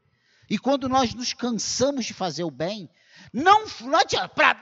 [0.49, 2.89] E quando nós nos cansamos de fazer o bem,
[3.33, 4.55] não, não adianta, pra,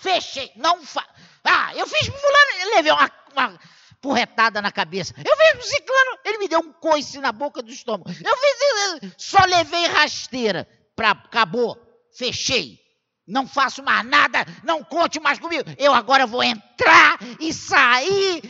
[0.00, 1.06] fechei, não fa,
[1.44, 3.60] Ah, eu fiz fulano, levei uma, uma
[4.00, 5.14] porretada na cabeça.
[5.18, 8.10] Eu fiz pro ciclano, ele me deu um coice na boca do estômago.
[8.10, 10.66] Eu fiz, só levei rasteira,
[10.96, 11.78] pra, acabou,
[12.12, 12.85] fechei
[13.26, 15.68] não faço mais nada, não conte mais comigo.
[15.78, 18.42] Eu agora vou entrar e sair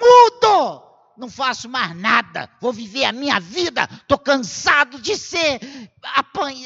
[0.00, 0.90] mudo.
[1.16, 3.86] Não faço mais nada, vou viver a minha vida.
[3.92, 5.60] Estou cansado de ser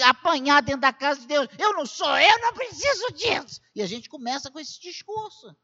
[0.01, 1.49] apanhado dentro da casa de Deus.
[1.59, 3.61] Eu não sou, eu não preciso disso.
[3.75, 5.55] E a gente começa com esse discurso.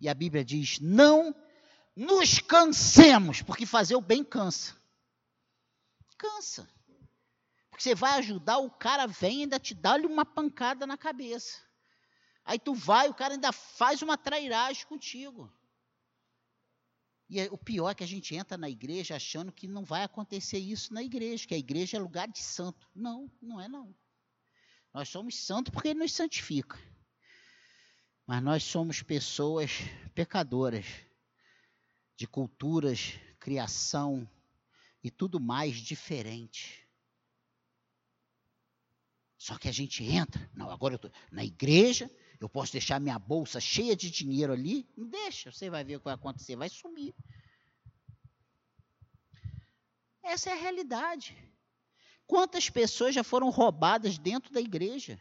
[0.00, 1.34] E a Bíblia diz: não
[1.94, 4.76] nos cansemos, porque fazer o bem cansa.
[6.18, 6.68] Cansa.
[7.76, 11.60] Porque você vai ajudar, o cara vem e ainda te dá-lhe uma pancada na cabeça.
[12.42, 15.52] Aí tu vai, o cara ainda faz uma trairagem contigo.
[17.28, 20.04] E é, o pior é que a gente entra na igreja achando que não vai
[20.04, 22.88] acontecer isso na igreja, que a igreja é lugar de santo.
[22.94, 23.94] Não, não é não.
[24.94, 26.78] Nós somos santos porque ele nos santifica.
[28.26, 29.70] Mas nós somos pessoas
[30.14, 30.86] pecadoras,
[32.16, 34.26] de culturas, criação
[35.04, 36.85] e tudo mais diferente.
[39.46, 43.16] Só que a gente entra, não, agora eu estou na igreja, eu posso deixar minha
[43.16, 44.84] bolsa cheia de dinheiro ali?
[44.96, 47.14] Não deixa, você vai ver o que vai acontecer, vai sumir.
[50.20, 51.36] Essa é a realidade.
[52.26, 55.16] Quantas pessoas já foram roubadas dentro da igreja?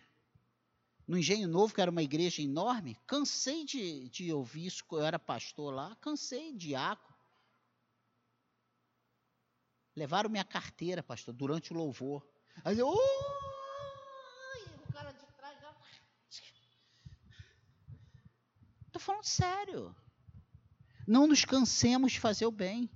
[1.07, 5.19] No Engenho Novo, que era uma igreja enorme, cansei de, de ouvir isso, eu era
[5.19, 7.15] pastor lá, cansei, diácono.
[9.95, 12.27] Levaram minha carteira, pastor, durante o louvor.
[12.63, 13.45] Aí eu, uh!
[18.94, 19.95] Estou falando sério.
[21.07, 22.89] Não nos cansemos de fazer o bem,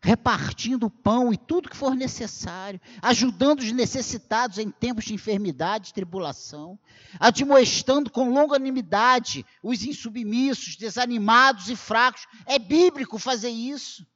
[0.00, 5.90] repartindo o pão e tudo que for necessário, ajudando os necessitados em tempos de enfermidade
[5.90, 6.78] e tribulação,
[7.18, 12.26] admoestando com longanimidade os insubmissos, desanimados e fracos.
[12.46, 14.06] É bíblico fazer isso.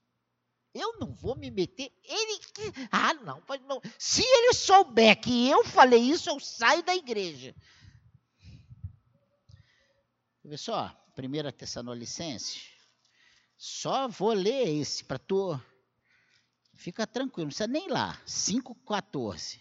[0.73, 1.93] Eu não vou me meter.
[2.05, 2.41] Ele.
[2.91, 3.83] Ah, não, não.
[3.99, 7.55] Se ele souber que eu falei isso, eu saio da igreja.
[10.57, 11.02] Só.
[11.17, 12.63] 1 Tessalonicenses,
[13.57, 15.61] só vou ler esse para tu.
[16.75, 18.21] Fica tranquilo, não precisa nem lá.
[18.27, 19.59] 5,14.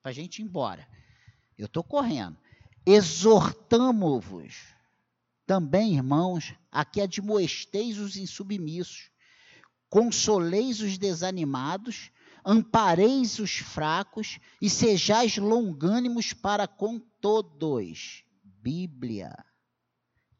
[0.00, 0.88] Para a gente ir embora.
[1.58, 2.38] Eu estou correndo.
[2.86, 4.74] Exortamo-vos
[5.46, 9.10] também, irmãos, a que admoesteis os insubmissos,
[9.88, 12.10] consoleis os desanimados,
[12.44, 18.24] ampareis os fracos e sejais longânimos para com todos.
[18.42, 19.34] Bíblia.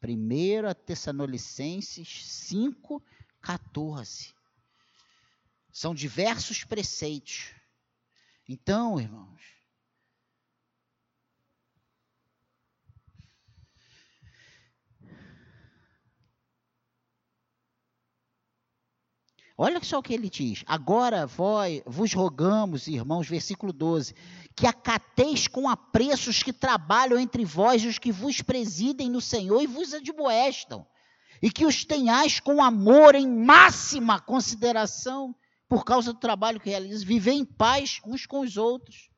[0.09, 3.03] 1 Tessalonicenses 5,
[3.41, 4.33] 14.
[5.71, 7.51] São diversos preceitos.
[8.47, 9.54] Então, irmãos,
[19.57, 20.63] Olha só o que ele diz.
[20.67, 24.13] Agora vós, vos rogamos, irmãos, versículo 12,
[24.53, 29.21] que acateis com apreço os que trabalham entre vós e os que vos presidem no
[29.21, 30.85] Senhor e vos admoestam,
[31.41, 35.33] e que os tenhais com amor em máxima consideração
[35.69, 39.09] por causa do trabalho que realizam, viver em paz uns com os outros.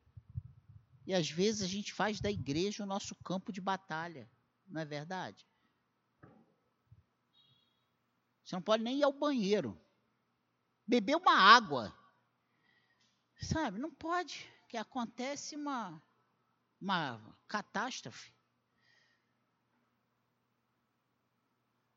[1.05, 4.29] E às vezes a gente faz da igreja o nosso campo de batalha,
[4.67, 5.47] não é verdade?
[8.43, 9.77] Você não pode nem ir ao banheiro,
[10.87, 11.93] beber uma água,
[13.41, 13.77] sabe?
[13.77, 16.01] Não pode que acontece uma,
[16.79, 18.33] uma catástrofe.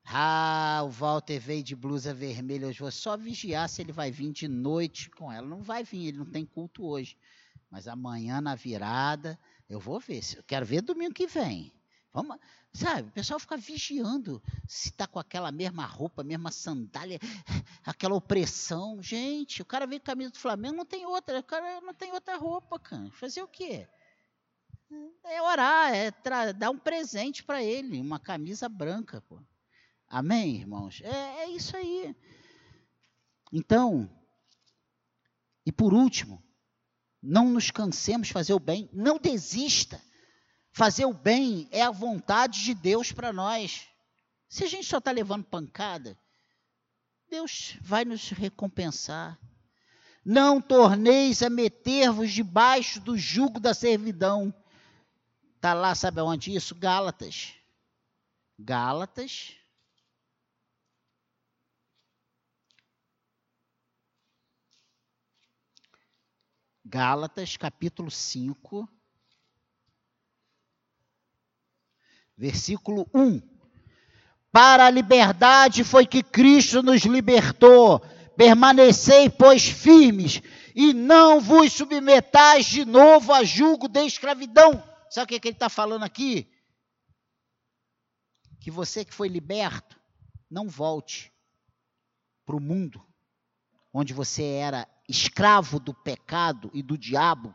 [0.04, 2.80] Ah, o Walter veio de blusa vermelha hoje.
[2.80, 5.46] Vou só vigiar se ele vai vir de noite com ela.
[5.46, 7.16] Não vai vir, ele não tem culto hoje.
[7.70, 9.38] Mas amanhã na virada,
[9.68, 10.20] eu vou ver.
[10.36, 11.72] Eu quero ver domingo que vem.
[12.12, 12.38] Vamos,
[12.72, 17.20] sabe, o pessoal fica vigiando se está com aquela mesma roupa, mesma sandália,
[17.84, 19.00] aquela opressão.
[19.00, 22.12] Gente, o cara veio com camisa do Flamengo, não tem outra, o cara não tem
[22.12, 23.10] outra roupa, cara.
[23.12, 23.86] Fazer o quê?
[25.24, 26.10] É orar, é
[26.52, 29.40] dar um presente para ele, uma camisa branca, pô.
[30.08, 31.00] Amém, irmãos?
[31.02, 32.16] É, é isso aí.
[33.52, 34.10] Então,
[35.64, 36.42] e por último,
[37.22, 40.02] não nos cansemos de fazer o bem, não desista.
[40.72, 43.88] Fazer o bem é a vontade de Deus para nós.
[44.48, 46.18] Se a gente só está levando pancada,
[47.28, 49.38] Deus vai nos recompensar.
[50.24, 54.54] Não torneis a meter-vos debaixo do jugo da servidão.
[55.56, 56.74] Está lá, sabe aonde isso?
[56.74, 57.54] Gálatas.
[58.58, 59.56] Gálatas.
[66.84, 68.88] Gálatas, capítulo 5
[72.40, 73.38] Versículo 1.
[74.50, 78.00] Para a liberdade foi que Cristo nos libertou.
[78.34, 80.40] Permanecei, pois, firmes,
[80.74, 84.82] e não vos submetais de novo a julgo de escravidão.
[85.10, 86.50] Sabe o que, é que ele está falando aqui?
[88.58, 90.00] Que você que foi liberto,
[90.50, 91.30] não volte
[92.46, 93.06] para o mundo
[93.92, 97.54] onde você era escravo do pecado e do diabo.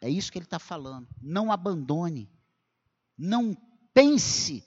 [0.00, 1.06] É isso que ele está falando.
[1.22, 2.28] Não abandone
[3.20, 3.54] não
[3.92, 4.64] pense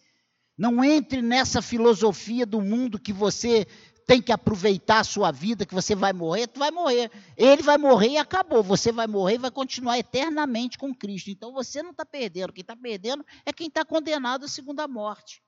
[0.56, 3.66] Não entre nessa filosofia do mundo que você
[4.06, 7.10] tem que aproveitar a sua vida, que você vai morrer, tu vai morrer.
[7.36, 8.62] Ele vai morrer e acabou.
[8.62, 11.32] Você vai morrer e vai continuar eternamente com Cristo.
[11.32, 12.54] Então você não está perdendo.
[12.54, 15.42] Quem está perdendo é quem está condenado à segunda morte.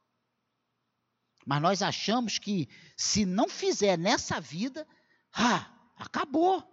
[1.46, 4.88] Mas nós achamos que se não fizer nessa vida,
[5.32, 6.64] ah, acabou.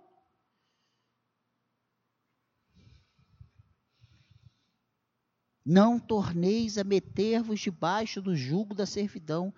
[5.65, 9.55] Não torneis a meter-vos debaixo do jugo da servidão.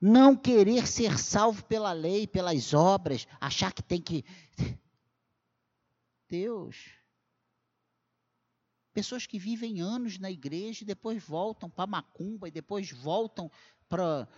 [0.00, 4.24] Não querer ser salvo pela lei, pelas obras, achar que tem que.
[6.28, 6.90] Deus.
[8.92, 13.50] Pessoas que vivem anos na igreja e depois voltam para macumba e depois voltam
[13.88, 14.28] para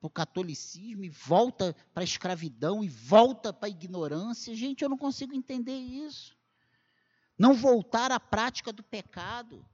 [0.00, 4.54] o catolicismo e volta para a escravidão e volta para a ignorância.
[4.54, 6.36] Gente, eu não consigo entender isso.
[7.38, 9.64] Não voltar à prática do pecado.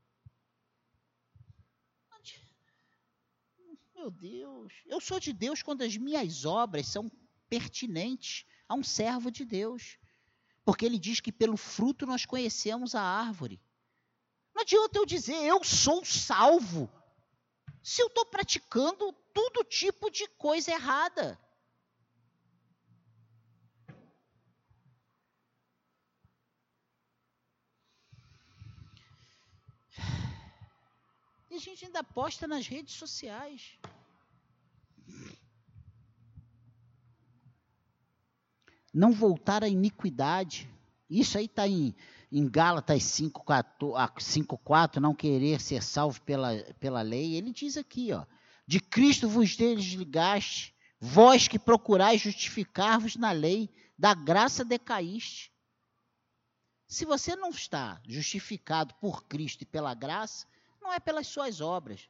[4.05, 7.11] Meu Deus, eu sou de Deus quando as minhas obras são
[7.49, 9.97] pertinentes a um servo de Deus.
[10.63, 13.59] Porque ele diz que pelo fruto nós conhecemos a árvore.
[14.55, 16.93] Não adianta eu dizer eu sou salvo
[17.83, 21.41] se eu estou praticando todo tipo de coisa errada.
[31.55, 33.79] E a gente ainda posta nas redes sociais.
[38.93, 40.69] Não voltar à iniquidade.
[41.09, 41.95] Isso aí está em,
[42.33, 47.37] em Gálatas 5,4, não querer ser salvo pela, pela lei.
[47.37, 48.27] Ele diz aqui, ó,
[48.67, 55.53] de Cristo vos desligaste, vós que procurais justificar-vos na lei, da graça decaíste.
[56.89, 60.53] Se você não está justificado por Cristo e pela graça,
[60.85, 62.09] não é pelas suas obras.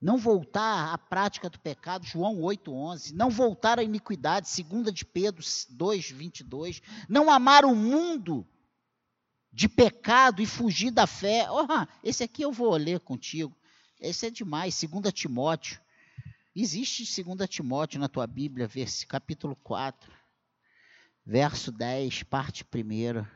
[0.00, 5.42] Não voltar à prática do pecado, João 8:11, não voltar à iniquidade, 2 de Pedro
[5.42, 8.46] 2:22, não amar o mundo
[9.52, 11.46] de pecado e fugir da fé.
[11.50, 11.66] Oh,
[12.02, 13.56] esse aqui eu vou ler contigo.
[13.98, 15.80] Esse é demais, 2 Timóteo.
[16.54, 18.68] Existe 2 Timóteo na tua Bíblia,
[19.08, 20.12] capítulo 4,
[21.24, 23.26] verso 10, parte 1.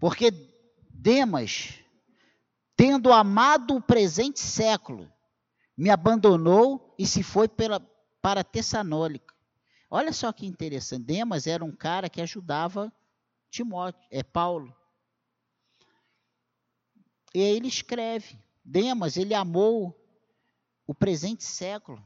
[0.00, 0.55] Porque
[0.98, 1.74] Demas,
[2.74, 5.10] tendo amado o presente século,
[5.76, 7.80] me abandonou e se foi pela,
[8.20, 9.34] para Tessalônica.
[9.90, 11.04] Olha só que interessante.
[11.04, 12.92] Demas era um cara que ajudava
[13.50, 14.74] Timóteo, é Paulo.
[17.34, 19.94] E aí ele escreve: Demas, ele amou
[20.86, 22.02] o presente século.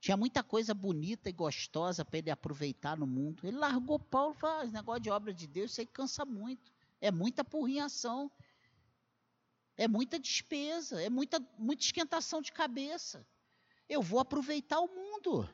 [0.00, 3.46] Tinha muita coisa bonita e gostosa para ele aproveitar no mundo.
[3.46, 6.24] Ele largou Paulo e falou: ah, esse negócio de obra de Deus, isso aí cansa
[6.24, 6.72] muito.
[7.02, 8.30] É muita porrinhação.
[9.76, 11.02] É muita despesa.
[11.02, 13.26] É muita, muita esquentação de cabeça.
[13.88, 15.52] Eu vou aproveitar o mundo.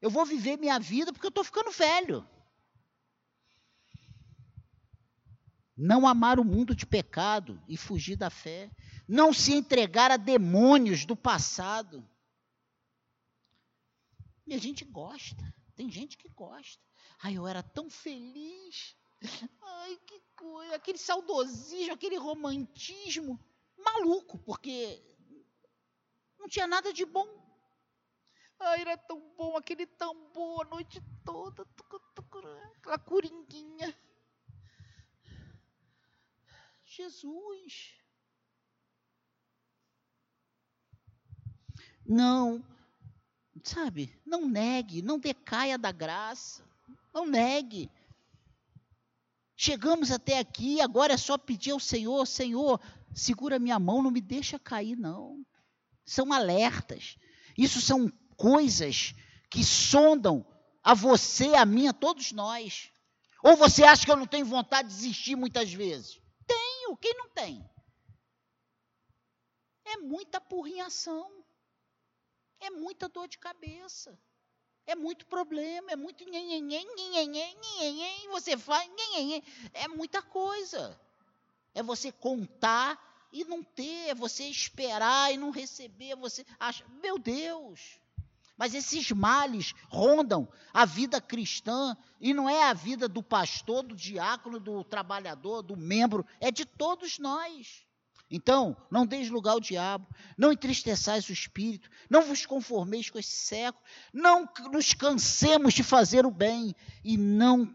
[0.00, 2.26] Eu vou viver minha vida porque eu estou ficando velho.
[5.76, 8.70] Não amar o mundo de pecado e fugir da fé.
[9.06, 12.08] Não se entregar a demônios do passado.
[14.46, 15.54] E a gente gosta.
[15.74, 16.82] Tem gente que gosta.
[17.22, 18.96] Ai, eu era tão feliz.
[19.62, 23.38] Ai, que coisa, aquele saudosismo, aquele romantismo
[23.76, 25.02] maluco, porque
[26.38, 27.26] não tinha nada de bom.
[28.58, 31.66] Ai, era tão bom aquele tambor a noite toda,
[32.78, 33.96] aquela coringuinha.
[36.84, 37.94] Jesus.
[42.08, 42.64] Não,
[43.64, 46.64] sabe, não negue, não decaia da graça,
[47.12, 47.90] não negue.
[49.56, 52.80] Chegamos até aqui, agora é só pedir ao Senhor: Senhor,
[53.14, 55.44] segura minha mão, não me deixa cair, não.
[56.04, 57.16] São alertas.
[57.56, 59.14] Isso são coisas
[59.50, 60.46] que sondam
[60.84, 62.92] a você, a mim, a todos nós.
[63.42, 66.20] Ou você acha que eu não tenho vontade de desistir muitas vezes?
[66.46, 67.64] Tenho, quem não tem?
[69.86, 71.44] É muita porrinhação.
[72.60, 74.18] É muita dor de cabeça.
[74.86, 76.24] É muito problema, é muito
[78.28, 78.88] você faz,
[79.72, 80.98] é muita coisa.
[81.74, 86.84] É você contar e não ter, é você esperar e não receber, é você acha,
[87.02, 87.98] meu Deus.
[88.56, 93.94] Mas esses males rondam a vida cristã e não é a vida do pastor, do
[93.94, 97.84] diácono, do trabalhador, do membro, é de todos nós.
[98.30, 100.06] Então, não deis lugar ao diabo,
[100.36, 106.26] não entristeçais o espírito, não vos conformeis com esse século, não nos cansemos de fazer
[106.26, 106.74] o bem
[107.04, 107.72] e não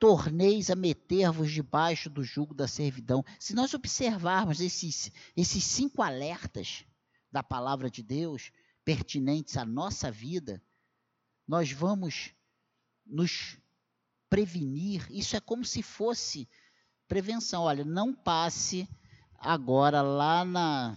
[0.00, 3.24] torneis a meter-vos debaixo do jugo da servidão.
[3.38, 6.84] Se nós observarmos esses, esses cinco alertas
[7.30, 8.50] da palavra de Deus,
[8.84, 10.60] pertinentes à nossa vida,
[11.46, 12.34] nós vamos
[13.06, 13.56] nos
[14.28, 15.06] prevenir.
[15.08, 16.48] Isso é como se fosse
[17.06, 17.62] prevenção.
[17.62, 18.88] Olha, não passe
[19.42, 20.96] agora lá na.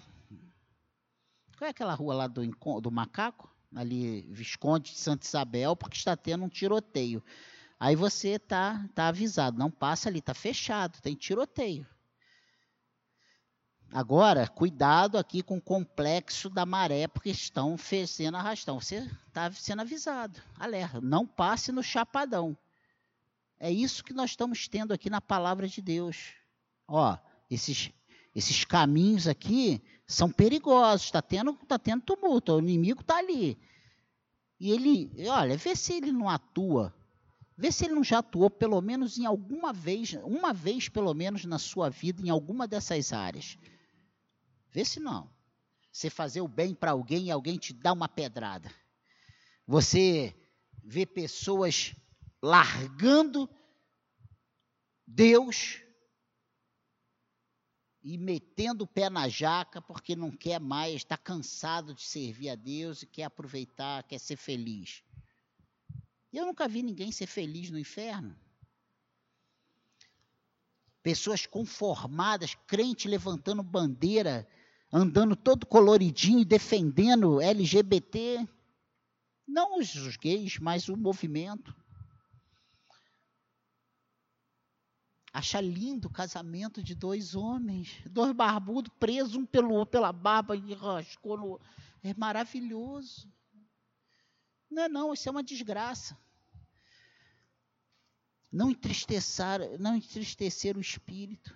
[1.58, 2.46] Qual é aquela rua lá do,
[2.82, 3.54] do Macaco?
[3.76, 7.24] Ali, Visconde de Santa Isabel, porque está tendo um tiroteio.
[7.80, 11.86] Aí você tá, tá avisado, não passa ali, tá fechado, tem tiroteio.
[13.92, 18.80] Agora, cuidado aqui com o complexo da maré, porque estão sendo arrastão.
[18.80, 20.42] Você está sendo avisado.
[20.60, 22.58] Alerta, não passe no chapadão.
[23.60, 26.34] É isso que nós estamos tendo aqui na palavra de Deus.
[26.88, 27.18] Ó,
[27.50, 27.92] esses,
[28.36, 31.06] esses caminhos aqui são perigosos.
[31.06, 32.54] Está tendo, tá tendo tumulto.
[32.54, 33.58] O inimigo está ali.
[34.60, 36.94] E ele, olha, vê se ele não atua.
[37.58, 41.46] Vê se ele não já atuou pelo menos em alguma vez, uma vez pelo menos
[41.46, 43.58] na sua vida, em alguma dessas áreas.
[44.70, 45.34] Vê se não.
[45.90, 48.70] Você fazer o bem para alguém e alguém te dá uma pedrada.
[49.66, 50.36] Você
[50.84, 51.96] vê pessoas
[52.42, 53.50] largando
[55.08, 55.85] Deus
[58.06, 62.56] e metendo o pé na jaca porque não quer mais, está cansado de servir a
[62.56, 65.04] Deus e quer aproveitar, quer ser feliz.
[66.32, 68.34] Eu nunca vi ninguém ser feliz no inferno
[71.02, 74.48] pessoas conformadas, crente levantando bandeira
[74.92, 78.48] andando todo coloridinho e defendendo LGBT.
[79.46, 81.76] Não os, os gays, mas o movimento.
[85.36, 90.74] Acha lindo o casamento de dois homens, dois barbudos presos, um pelo pela barba e
[90.74, 91.60] rascou no.
[92.02, 93.30] É maravilhoso.
[94.72, 96.18] Não é não, isso é uma desgraça.
[98.50, 101.54] Não entristecer, não entristecer o espírito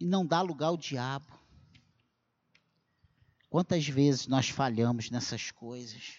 [0.00, 1.38] e não dar lugar ao diabo.
[3.48, 6.18] Quantas vezes nós falhamos nessas coisas?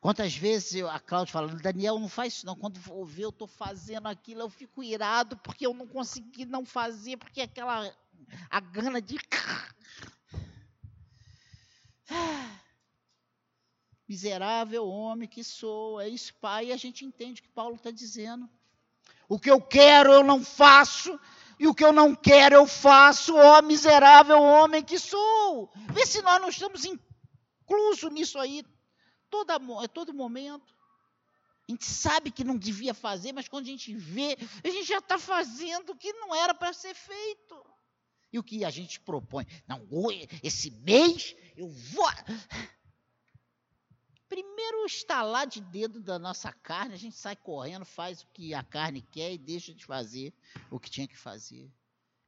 [0.00, 2.54] Quantas vezes a Cláudia fala, Daniel, não faz isso não.
[2.54, 6.64] Quando vou ver, eu estou fazendo aquilo, eu fico irado porque eu não consegui não
[6.64, 7.92] fazer, porque aquela
[8.50, 9.18] a gana de.
[14.08, 17.90] Miserável homem que sou, é isso, pai, e a gente entende o que Paulo está
[17.90, 18.48] dizendo.
[19.28, 21.20] O que eu quero eu não faço,
[21.58, 25.70] e o que eu não quero eu faço, ó miserável homem que sou.
[25.92, 28.64] Vê se nós não estamos inclusos nisso aí,
[29.30, 29.58] toda,
[29.88, 30.74] todo momento.
[31.68, 34.98] A gente sabe que não devia fazer, mas quando a gente vê, a gente já
[34.98, 37.64] está fazendo o que não era para ser feito.
[38.32, 39.46] E o que a gente propõe?
[39.66, 39.86] Não,
[40.42, 42.06] esse mês eu vou
[44.28, 48.62] primeiro estalar de dedo da nossa carne, a gente sai correndo, faz o que a
[48.62, 50.32] carne quer e deixa de fazer
[50.70, 51.72] o que tinha que fazer.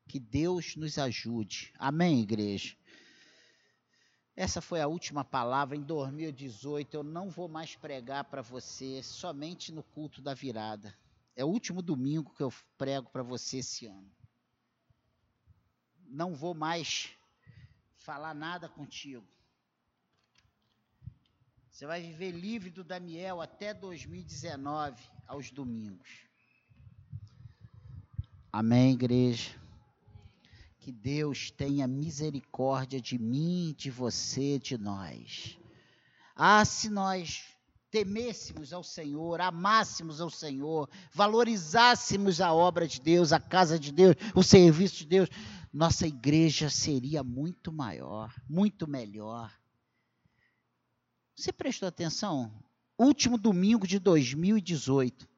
[0.08, 1.72] Que Deus nos ajude.
[1.78, 2.76] Amém, igreja?
[4.40, 6.94] Essa foi a última palavra em 2018.
[6.94, 10.96] Eu não vou mais pregar para você somente no culto da virada.
[11.36, 14.10] É o último domingo que eu prego para você esse ano.
[16.06, 17.10] Não vou mais
[17.96, 19.28] falar nada contigo.
[21.70, 26.08] Você vai viver livre do Daniel até 2019, aos domingos.
[28.50, 29.59] Amém, igreja?
[30.90, 35.56] Que Deus tenha misericórdia de mim, de você, de nós.
[36.34, 37.44] Ah, se nós
[37.92, 44.16] temêssemos ao Senhor, amássemos ao Senhor, valorizássemos a obra de Deus, a casa de Deus,
[44.34, 45.28] o serviço de Deus,
[45.72, 49.56] nossa igreja seria muito maior, muito melhor.
[51.36, 52.52] Você prestou atenção?
[52.98, 55.28] Último domingo de 2018.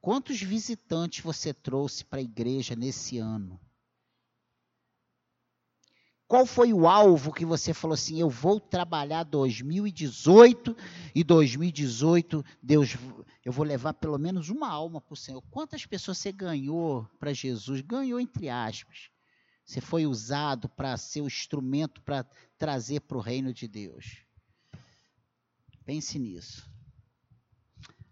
[0.00, 3.60] Quantos visitantes você trouxe para a igreja nesse ano?
[6.28, 8.20] Qual foi o alvo que você falou assim?
[8.20, 10.76] Eu vou trabalhar 2018
[11.14, 12.98] e 2018, Deus,
[13.42, 15.42] eu vou levar pelo menos uma alma para o Senhor.
[15.50, 17.80] Quantas pessoas você ganhou para Jesus?
[17.80, 19.08] Ganhou entre aspas.
[19.64, 22.24] Você foi usado para ser o instrumento para
[22.58, 24.18] trazer para o reino de Deus.
[25.82, 26.70] Pense nisso.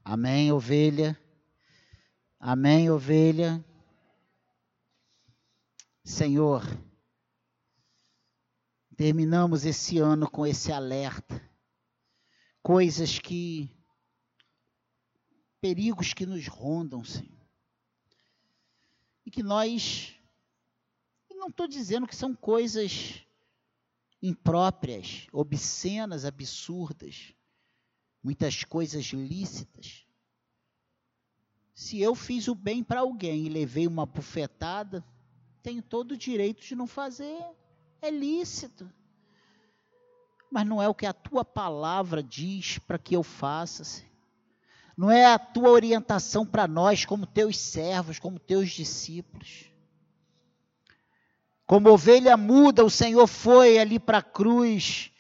[0.03, 1.21] Amém, ovelha?
[2.41, 3.63] Amém, ovelha?
[6.03, 6.63] Senhor,
[8.97, 11.41] terminamos esse ano com esse alerta.
[12.63, 13.71] Coisas que.
[15.61, 17.47] perigos que nos rondam, Senhor.
[19.25, 20.15] E que nós.
[21.31, 23.23] Não estou dizendo que são coisas
[24.21, 27.37] impróprias, obscenas, absurdas
[28.27, 30.05] muitas coisas lícitas.
[31.73, 35.07] Se eu fiz o bem para alguém e levei uma bufetada,
[35.63, 37.41] tenho todo o direito de não fazer.
[38.01, 38.91] É lícito.
[40.51, 43.85] Mas não é o que a tua palavra diz para que eu faça.
[43.85, 44.11] Senhor.
[44.97, 49.67] Não é a tua orientação para nós, como teus servos, como teus discípulos.
[51.67, 55.13] Como ovelha muda, o Senhor foi ali para a cruz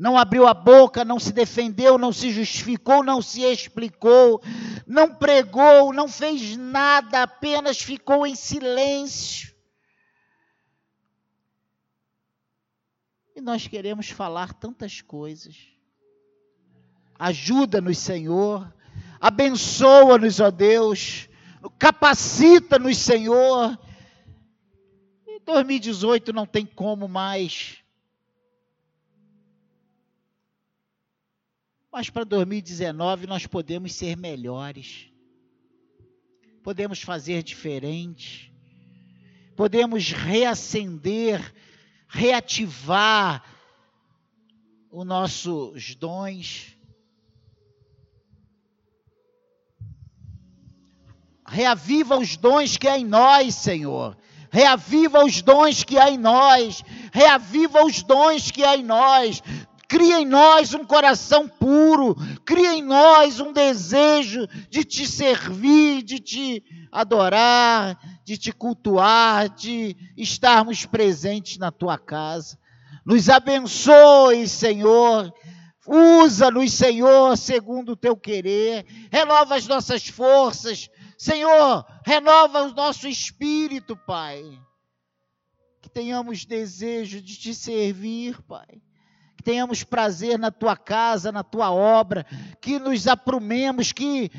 [0.00, 4.42] não abriu a boca, não se defendeu, não se justificou, não se explicou,
[4.86, 9.49] não pregou, não fez nada, apenas ficou em silêncio.
[13.40, 15.56] E nós queremos falar tantas coisas.
[17.18, 18.70] Ajuda-nos, Senhor.
[19.18, 21.26] Abençoa-nos, ó Deus.
[21.78, 23.78] Capacita-nos, Senhor.
[25.26, 27.80] Em 2018 não tem como mais
[31.90, 35.10] Mas para 2019 nós podemos ser melhores.
[36.62, 38.52] Podemos fazer diferente.
[39.56, 41.52] Podemos reacender,
[42.10, 43.42] reativar
[44.90, 46.76] os nossos dons.
[51.46, 54.16] Reaviva os dons que há em nós, Senhor.
[54.52, 56.82] Reaviva os dons que há em nós.
[57.12, 59.42] Reaviva os dons que há em nós.
[59.90, 62.14] Cria em nós um coração puro,
[62.44, 66.62] cria em nós um desejo de te servir, de te
[66.92, 72.56] adorar, de te cultuar, de estarmos presentes na tua casa.
[73.04, 75.34] Nos abençoe, Senhor.
[75.84, 78.86] Usa-nos, Senhor, segundo o teu querer.
[79.10, 80.88] Renova as nossas forças.
[81.18, 84.40] Senhor, renova o nosso espírito, Pai.
[85.82, 88.80] Que tenhamos desejo de te servir, Pai
[89.40, 92.26] que tenhamos prazer na tua casa, na tua obra,
[92.60, 94.30] que nos aprumemos, que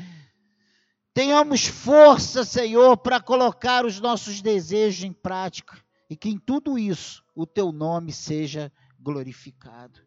[1.12, 5.76] tenhamos força, Senhor, para colocar os nossos desejos em prática
[6.08, 9.98] e que em tudo isso o teu nome seja glorificado.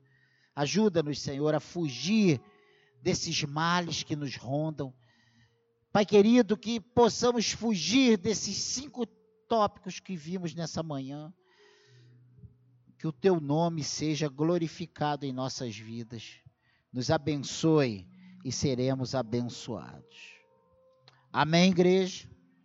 [0.56, 2.40] Ajuda-nos, Senhor, a fugir
[3.02, 4.94] desses males que nos rondam.
[5.92, 9.06] Pai querido, que possamos fugir desses cinco
[9.50, 11.34] tópicos que vimos nessa manhã
[13.06, 16.40] que o teu nome seja glorificado em nossas vidas.
[16.92, 18.08] Nos abençoe
[18.44, 20.34] e seremos abençoados.
[21.32, 22.28] Amém, igreja?